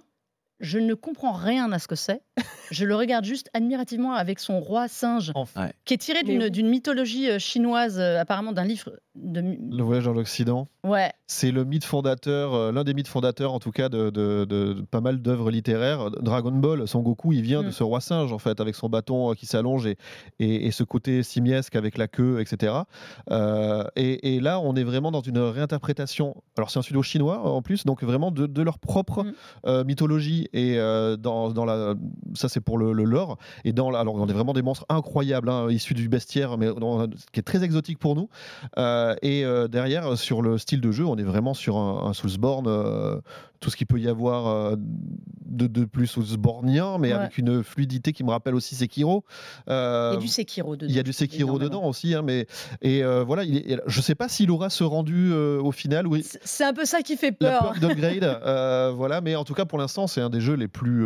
Je 0.59 0.77
ne 0.77 0.93
comprends 0.93 1.31
rien 1.31 1.71
à 1.71 1.79
ce 1.79 1.87
que 1.87 1.95
c'est. 1.95 2.21
Je 2.71 2.85
le 2.85 2.95
regarde 2.95 3.25
juste 3.25 3.49
admirativement 3.53 4.13
avec 4.13 4.39
son 4.39 4.59
roi 4.59 4.87
singe, 4.87 5.31
Enfin, 5.35 5.65
Ouais. 5.65 5.73
qui 5.85 5.93
est 5.95 5.97
tiré 5.97 6.23
d'une 6.23 6.69
mythologie 6.69 7.29
euh, 7.29 7.39
chinoise, 7.39 7.99
euh, 7.99 8.19
apparemment 8.19 8.51
d'un 8.51 8.65
livre 8.65 8.91
de. 9.15 9.41
le 9.41 9.83
voyage 9.83 10.05
dans 10.05 10.13
l'Occident. 10.13 10.67
Ouais, 10.83 11.11
C'est 11.27 11.51
le 11.51 11.65
mythe 11.65 11.83
fondateur, 11.83 12.53
euh, 12.53 12.71
l'un 12.71 12.83
des 12.83 12.93
mythes 12.93 13.07
fondateurs 13.07 13.53
en 13.53 13.59
tout 13.59 13.71
cas 13.71 13.89
de, 13.89 14.09
de- 14.11 14.45
de- 14.45 14.73
de 14.73 14.81
pas 14.81 15.01
mal 15.01 15.21
d'œuvres 15.21 15.49
littéraires. 15.51 16.11
Dragon 16.11 16.51
Ball, 16.51 16.87
Son 16.87 17.01
Goku, 17.01 17.33
il 17.33 17.41
vient 17.41 17.63
de 17.63 17.67
Mm. 17.69 17.71
ce 17.71 17.83
roi 17.83 18.01
singe 18.01 18.31
en 18.31 18.37
fait, 18.39 18.61
avec 18.61 18.75
son 18.75 18.87
bâton 18.87 19.31
euh, 19.31 19.33
qui 19.33 19.45
s'allonge 19.45 19.85
et, 19.87 19.97
et, 20.39 20.67
et 20.67 20.71
ce 20.71 20.83
côté 20.83 21.23
simiesque 21.23 21.75
avec 21.75 21.97
la 21.97 22.07
queue, 22.07 22.39
etc. 22.39 22.73
Euh, 23.31 23.83
et, 23.95 24.35
et 24.35 24.39
là, 24.39 24.59
on 24.59 24.75
est 24.75 24.83
vraiment 24.83 25.11
dans 25.11 25.21
une 25.21 25.39
réinterprétation. 25.39 26.35
Alors 26.57 26.69
c'est 26.69 26.79
un 26.79 26.83
studio 26.83 27.01
chinois 27.03 27.39
en 27.39 27.61
plus, 27.61 27.85
donc 27.85 28.03
vraiment 28.03 28.31
de, 28.31 28.45
de 28.45 28.61
leur 28.61 28.79
propre 28.79 29.23
Mm. 29.23 29.33
euh, 29.65 29.83
mythologie 29.83 30.47
et 30.53 30.77
euh, 30.77 31.17
dans, 31.17 31.49
dans 31.51 31.65
la 31.65 31.95
ça 32.35 32.49
c'est 32.49 32.61
pour 32.61 32.77
le, 32.77 32.93
le 32.93 33.03
lore. 33.03 33.37
Et 33.65 33.73
dans, 33.73 33.93
alors 33.93 34.15
on 34.15 34.27
est 34.27 34.33
vraiment 34.33 34.53
des 34.53 34.61
monstres 34.61 34.85
incroyables, 34.89 35.49
hein, 35.49 35.67
issus 35.69 35.93
du 35.93 36.09
bestiaire, 36.09 36.57
mais 36.57 36.67
dans- 36.73 37.07
qui 37.07 37.39
est 37.39 37.43
très 37.43 37.63
exotique 37.63 37.99
pour 37.99 38.15
nous. 38.15 38.29
Euh, 38.77 39.15
et 39.21 39.45
euh, 39.45 39.67
derrière, 39.67 40.17
sur 40.17 40.41
le 40.41 40.57
style 40.57 40.81
de 40.81 40.91
jeu, 40.91 41.05
on 41.05 41.17
est 41.17 41.23
vraiment 41.23 41.53
sur 41.53 41.77
un, 41.77 42.07
un 42.07 42.13
Soulsborne, 42.13 42.65
euh, 42.67 43.19
tout 43.59 43.69
ce 43.69 43.75
qu'il 43.75 43.87
peut 43.87 43.99
y 43.99 44.07
avoir 44.07 44.77
de, 45.45 45.67
de 45.67 45.83
plus 45.83 46.07
Soulsbornien, 46.07 46.97
mais 46.97 47.09
Ouais. 47.09 47.13
avec 47.13 47.37
une 47.37 47.61
fluidité 47.63 48.13
qui 48.13 48.23
me 48.23 48.29
rappelle 48.29 48.55
aussi 48.55 48.73
Sekiro. 48.75 49.25
Il 49.67 49.71
y 49.73 49.75
a 49.75 50.15
du 50.17 50.27
Sekiro 50.29 50.75
dedans. 50.77 50.87
il 50.89 50.95
y 50.95 50.99
a 50.99 51.03
du 51.03 51.11
Sekiro 51.11 51.49
énormément. 51.57 51.65
dedans 51.69 51.83
aussi, 51.89 52.13
hein, 52.13 52.21
mais 52.23 52.45
et 52.81 53.03
voilà, 53.25 53.43
il 53.43 53.57
est- 53.57 53.81
je 53.87 53.99
sais 54.01 54.15
pas 54.15 54.29
s'il 54.29 54.49
aura 54.51 54.69
ce 54.69 54.83
rendu 54.85 55.33
au 55.33 55.71
final. 55.73 56.07
Oui, 56.07 56.23
C'est- 56.43 56.63
un 56.63 56.73
peu 56.73 56.85
ça 56.85 57.01
qui 57.01 57.17
fait 57.17 57.35
la 57.41 57.59
peur. 57.59 57.73
peur 57.73 57.89
d'upgrade, 57.89 58.93
voilà, 58.95 59.19
mais 59.21 59.35
en 59.35 59.43
tout 59.43 59.53
cas 59.55 59.65
pour 59.65 59.77
l'instant, 59.79 60.07
c'est 60.07 60.21
un 60.21 60.29
des 60.29 60.39
jeux 60.41 60.53
les 60.55 60.67
plus 60.69 61.03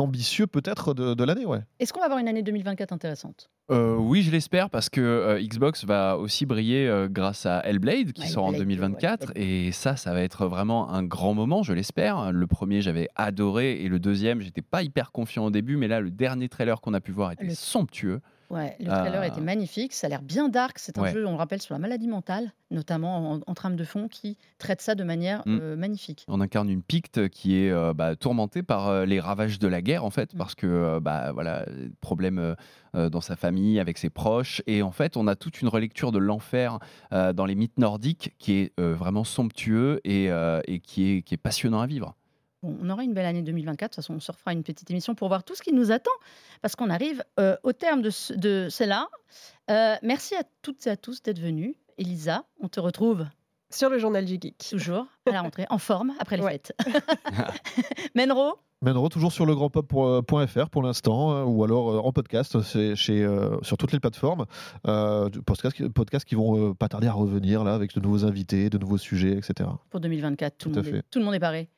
ambitieux 0.00 0.46
peut-être 0.54 0.94
de, 0.94 1.14
de 1.14 1.24
l'année, 1.24 1.44
ouais. 1.46 1.60
Est-ce 1.80 1.92
qu'on 1.92 1.98
va 2.00 2.06
avoir 2.06 2.20
une 2.20 2.28
année 2.28 2.42
2024 2.42 2.92
intéressante? 2.92 3.50
Euh, 3.70 3.96
oui, 3.96 4.22
je 4.22 4.30
l'espère 4.30 4.70
parce 4.70 4.88
que 4.88 5.00
euh, 5.00 5.40
Xbox 5.42 5.84
va 5.84 6.16
aussi 6.18 6.46
briller 6.46 6.86
euh, 6.86 7.08
grâce 7.10 7.44
à 7.46 7.60
Hellblade 7.66 8.12
qui 8.12 8.22
Ouais, 8.22 8.28
sort 8.28 8.44
en 8.44 8.48
Hellblade, 8.52 8.68
2024 8.68 9.28
ouais, 9.28 9.40
et 9.42 9.72
ça, 9.72 9.96
ça 9.96 10.12
va 10.12 10.20
être 10.22 10.46
vraiment 10.46 10.90
un 10.90 11.02
grand 11.02 11.34
moment, 11.34 11.62
je 11.62 11.72
l'espère. 11.72 12.30
Le 12.30 12.46
premier, 12.46 12.80
j'avais 12.82 13.08
adoré 13.16 13.82
et 13.82 13.88
le 13.88 13.98
deuxième, 13.98 14.40
j'étais 14.42 14.62
pas 14.62 14.82
hyper 14.82 15.12
confiant 15.12 15.46
au 15.46 15.50
début, 15.50 15.76
mais 15.76 15.88
là, 15.88 16.00
le 16.00 16.10
dernier 16.10 16.48
trailer 16.48 16.80
qu'on 16.80 16.94
a 16.94 17.00
pu 17.00 17.10
voir 17.12 17.32
était 17.32 17.44
Le- 17.44 17.54
somptueux. 17.54 18.20
Ouais, 18.50 18.76
le 18.80 18.86
trailer 18.86 19.20
Ah. 19.22 19.26
était 19.26 19.40
magnifique, 19.40 19.92
ça 19.92 20.06
a 20.06 20.10
l'air 20.10 20.22
bien 20.22 20.48
dark. 20.48 20.78
C'est 20.78 20.98
un 20.98 21.02
Ouais. 21.02 21.12
jeu, 21.12 21.26
on 21.26 21.30
le 21.32 21.36
rappelle, 21.36 21.60
sur 21.62 21.74
la 21.74 21.78
maladie 21.78 22.08
mentale, 22.08 22.52
notamment 22.70 23.32
en, 23.32 23.40
en 23.46 23.54
trame 23.54 23.76
de 23.76 23.84
fond, 23.84 24.08
qui 24.08 24.36
traite 24.58 24.80
ça 24.80 24.94
de 24.94 25.02
manière 25.04 25.40
Mm. 25.46 25.58
euh, 25.60 25.76
magnifique. 25.76 26.24
On 26.28 26.40
incarne 26.40 26.68
une 26.68 26.82
Picte 26.82 27.28
qui 27.28 27.56
est 27.56 27.70
euh, 27.70 27.92
bah, 27.94 28.16
tourmentée 28.16 28.62
par 28.62 28.88
euh, 28.88 29.04
les 29.06 29.20
ravages 29.20 29.58
de 29.58 29.68
la 29.68 29.82
guerre 29.82 30.04
en 30.04 30.10
fait, 30.10 30.34
Mm. 30.34 30.38
parce 30.38 30.54
que 30.54 30.98
bah 31.00 31.32
voilà, 31.32 31.66
problème 32.00 32.54
dans 32.92 33.20
sa 33.20 33.34
famille, 33.36 33.80
avec 33.80 33.98
ses 33.98 34.10
proches, 34.10 34.62
et 34.66 34.82
en 34.82 34.92
fait 34.92 35.16
on 35.16 35.26
a 35.26 35.34
toute 35.34 35.60
une 35.62 35.68
relecture 35.68 36.12
de 36.12 36.18
l'enfer 36.18 36.78
dans 37.10 37.46
les 37.46 37.54
mythes 37.56 37.78
nordiques 37.78 38.34
qui 38.38 38.52
est 38.54 38.80
vraiment 38.80 39.24
somptueux 39.24 40.00
et, 40.04 40.26
et 40.68 40.80
qui 40.80 41.10
est 41.16 41.22
qui 41.22 41.34
est 41.34 41.38
passionnant 41.38 41.80
à 41.80 41.86
vivre. 41.86 42.14
On 42.66 42.88
aura 42.90 43.02
une 43.04 43.12
belle 43.14 43.26
année 43.26 43.42
2024. 43.42 43.90
De 43.90 43.94
toute 43.94 43.96
façon, 43.96 44.14
on 44.14 44.20
se 44.20 44.32
refera 44.32 44.52
une 44.52 44.62
petite 44.62 44.90
émission 44.90 45.14
pour 45.14 45.28
voir 45.28 45.44
tout 45.44 45.54
ce 45.54 45.62
qui 45.62 45.72
nous 45.72 45.92
attend, 45.92 46.10
parce 46.62 46.76
qu'on 46.76 46.90
arrive 46.90 47.22
euh, 47.38 47.56
au 47.62 47.72
terme 47.72 48.00
de, 48.02 48.10
ce- 48.10 48.32
de 48.32 48.68
celle-là. 48.70 49.08
Euh, 49.70 49.94
merci 50.02 50.34
à 50.34 50.42
toutes 50.62 50.86
et 50.86 50.90
à 50.90 50.96
tous 50.96 51.22
d'être 51.22 51.40
venus. 51.40 51.74
Elisa, 51.98 52.44
on 52.60 52.68
te 52.68 52.80
retrouve 52.80 53.26
Sur 53.70 53.88
le 53.90 53.98
journal 53.98 54.24
du 54.24 54.34
geek. 54.40 54.66
toujours 54.70 55.06
à 55.26 55.30
la 55.32 55.42
rentrée, 55.42 55.66
en 55.70 55.78
forme, 55.78 56.12
après 56.18 56.36
les 56.36 56.42
Ouais. 56.42 56.52
fêtes. 56.52 56.72
Menro, 58.14 58.54
Menro 58.82 59.08
toujours 59.08 59.32
sur 59.32 59.46
legrandpop.fr 59.46 60.68
pour 60.68 60.82
l'instant, 60.82 61.32
euh, 61.32 61.44
ou 61.44 61.64
alors 61.64 62.04
en 62.04 62.12
podcast 62.12 62.60
c'est 62.62 62.94
chez, 62.96 63.22
euh, 63.24 63.56
sur 63.62 63.76
toutes 63.78 63.92
les 63.92 64.00
plateformes. 64.00 64.44
Euh, 64.86 65.30
podcasts 65.94 66.26
qui 66.26 66.34
vont 66.34 66.70
euh, 66.70 66.74
pas 66.74 66.88
tarder 66.88 67.06
à 67.06 67.12
revenir 67.12 67.64
là 67.64 67.74
avec 67.74 67.94
de 67.94 68.00
nouveaux 68.00 68.24
invités, 68.26 68.68
de 68.70 68.76
nouveaux 68.78 68.98
sujets, 68.98 69.32
etc. 69.38 69.70
pour 69.90 70.00
2024, 70.00 70.58
tout, 70.58 70.68
Tout 70.68 70.70
le 70.70 70.76
monde 70.82 70.86
est, 70.86 70.90
fait. 70.98 71.02
tout 71.10 71.18
le 71.18 71.24
monde 71.24 71.34
est 71.34 71.40
paré. 71.40 71.68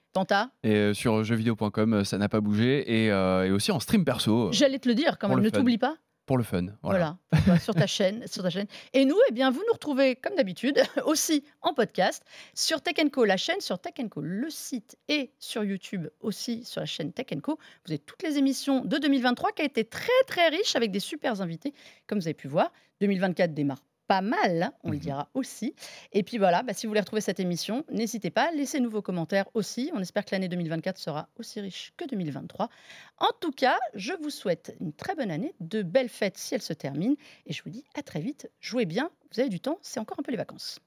Et 0.62 0.74
euh, 0.74 0.94
sur 0.94 1.24
jeuxvideo.com, 1.24 1.94
euh, 1.94 2.04
ça 2.04 2.18
n'a 2.18 2.28
pas 2.28 2.40
bougé, 2.40 3.04
et, 3.04 3.10
euh, 3.10 3.46
et 3.46 3.50
aussi 3.50 3.70
en 3.72 3.80
stream 3.80 4.04
perso 4.04 4.50
j'allais 4.52 4.78
te 4.78 4.88
le 4.88 4.94
dire 4.94 5.18
quand 5.18 5.28
même, 5.28 5.40
ne 5.40 5.50
t'oublie 5.50 5.78
pas. 5.78 5.96
pour 6.24 6.38
le 6.38 6.44
fun. 6.44 6.66
Voilà. 6.82 7.18
Voilà, 7.30 7.42
Voilà, 7.44 7.60
sur 7.60 7.74
ta 7.74 7.86
chaîne, 7.86 8.26
sur 8.26 8.42
ta 8.42 8.50
chaîne. 8.50 8.66
Et 8.92 9.04
nous, 9.04 9.16
eh 9.28 9.32
bien, 9.32 9.50
vous 9.50 9.62
nous 9.66 9.72
retrouvez 9.72 10.16
comme 10.16 10.34
d'habitude 10.34 10.82
aussi 11.06 11.44
en 11.62 11.74
podcast 11.74 12.24
sur 12.54 12.80
Tech 12.80 12.96
Co, 13.12 13.24
la 13.24 13.36
chaîne 13.36 13.60
sur 13.60 13.78
Tech 13.78 13.94
Co, 14.10 14.20
le 14.22 14.50
site 14.50 14.96
et 15.08 15.30
sur 15.38 15.62
YouTube 15.64 16.08
aussi 16.20 16.64
sur 16.64 16.80
la 16.80 16.86
chaîne 16.86 17.12
Tech 17.12 17.26
Co. 17.42 17.58
Vous 17.84 17.92
avez 17.92 17.98
toutes 17.98 18.22
les 18.22 18.38
émissions 18.38 18.84
de 18.84 18.98
2023 18.98 19.52
qui 19.52 19.62
a 19.62 19.64
été 19.66 19.84
très 19.84 20.08
très 20.26 20.48
riche 20.48 20.74
avec 20.76 20.90
des 20.90 21.00
super 21.00 21.40
invités, 21.40 21.74
comme 22.06 22.18
vous 22.18 22.26
avez 22.26 22.34
pu 22.34 22.48
voir. 22.48 22.72
2024 23.00 23.52
démarre 23.52 23.82
pas 24.06 24.20
mal, 24.20 24.62
hein, 24.62 24.72
on 24.84 24.90
le 24.90 24.98
Mhm. 24.98 25.00
dira 25.00 25.30
aussi. 25.34 25.74
Et 26.12 26.22
puis 26.22 26.38
voilà, 26.38 26.62
bah, 26.62 26.72
si 26.74 26.86
vous 26.86 26.90
voulez 26.90 27.00
retrouver 27.00 27.20
cette 27.20 27.40
émission, 27.40 27.84
n'hésitez 27.90 28.30
pas, 28.30 28.50
laissez-nous 28.52 28.90
vos 28.90 29.02
commentaires 29.02 29.46
aussi. 29.54 29.90
On 29.94 30.00
espère 30.00 30.24
que 30.24 30.30
l'année 30.32 30.48
2024 30.48 30.98
sera 30.98 31.28
aussi 31.38 31.60
riche 31.60 31.92
que 31.96 32.04
2023. 32.06 32.68
En 33.18 33.30
tout 33.40 33.50
cas, 33.52 33.78
je 33.94 34.12
vous 34.20 34.30
souhaite 34.30 34.76
une 34.80 34.92
très 34.92 35.14
bonne 35.14 35.30
année, 35.30 35.54
de 35.60 35.82
belles 35.82 36.08
fêtes 36.08 36.38
si 36.38 36.54
elles 36.54 36.62
se 36.62 36.72
terminent. 36.72 37.16
Et 37.46 37.52
je 37.52 37.62
vous 37.62 37.70
dis 37.70 37.84
à 37.94 38.02
très 38.02 38.20
vite. 38.20 38.50
Jouez 38.60 38.86
bien, 38.86 39.10
vous 39.32 39.40
avez 39.40 39.48
du 39.48 39.60
temps, 39.60 39.78
c'est 39.82 40.00
encore 40.00 40.18
un 40.20 40.22
peu 40.22 40.30
les 40.30 40.36
vacances. 40.36 40.78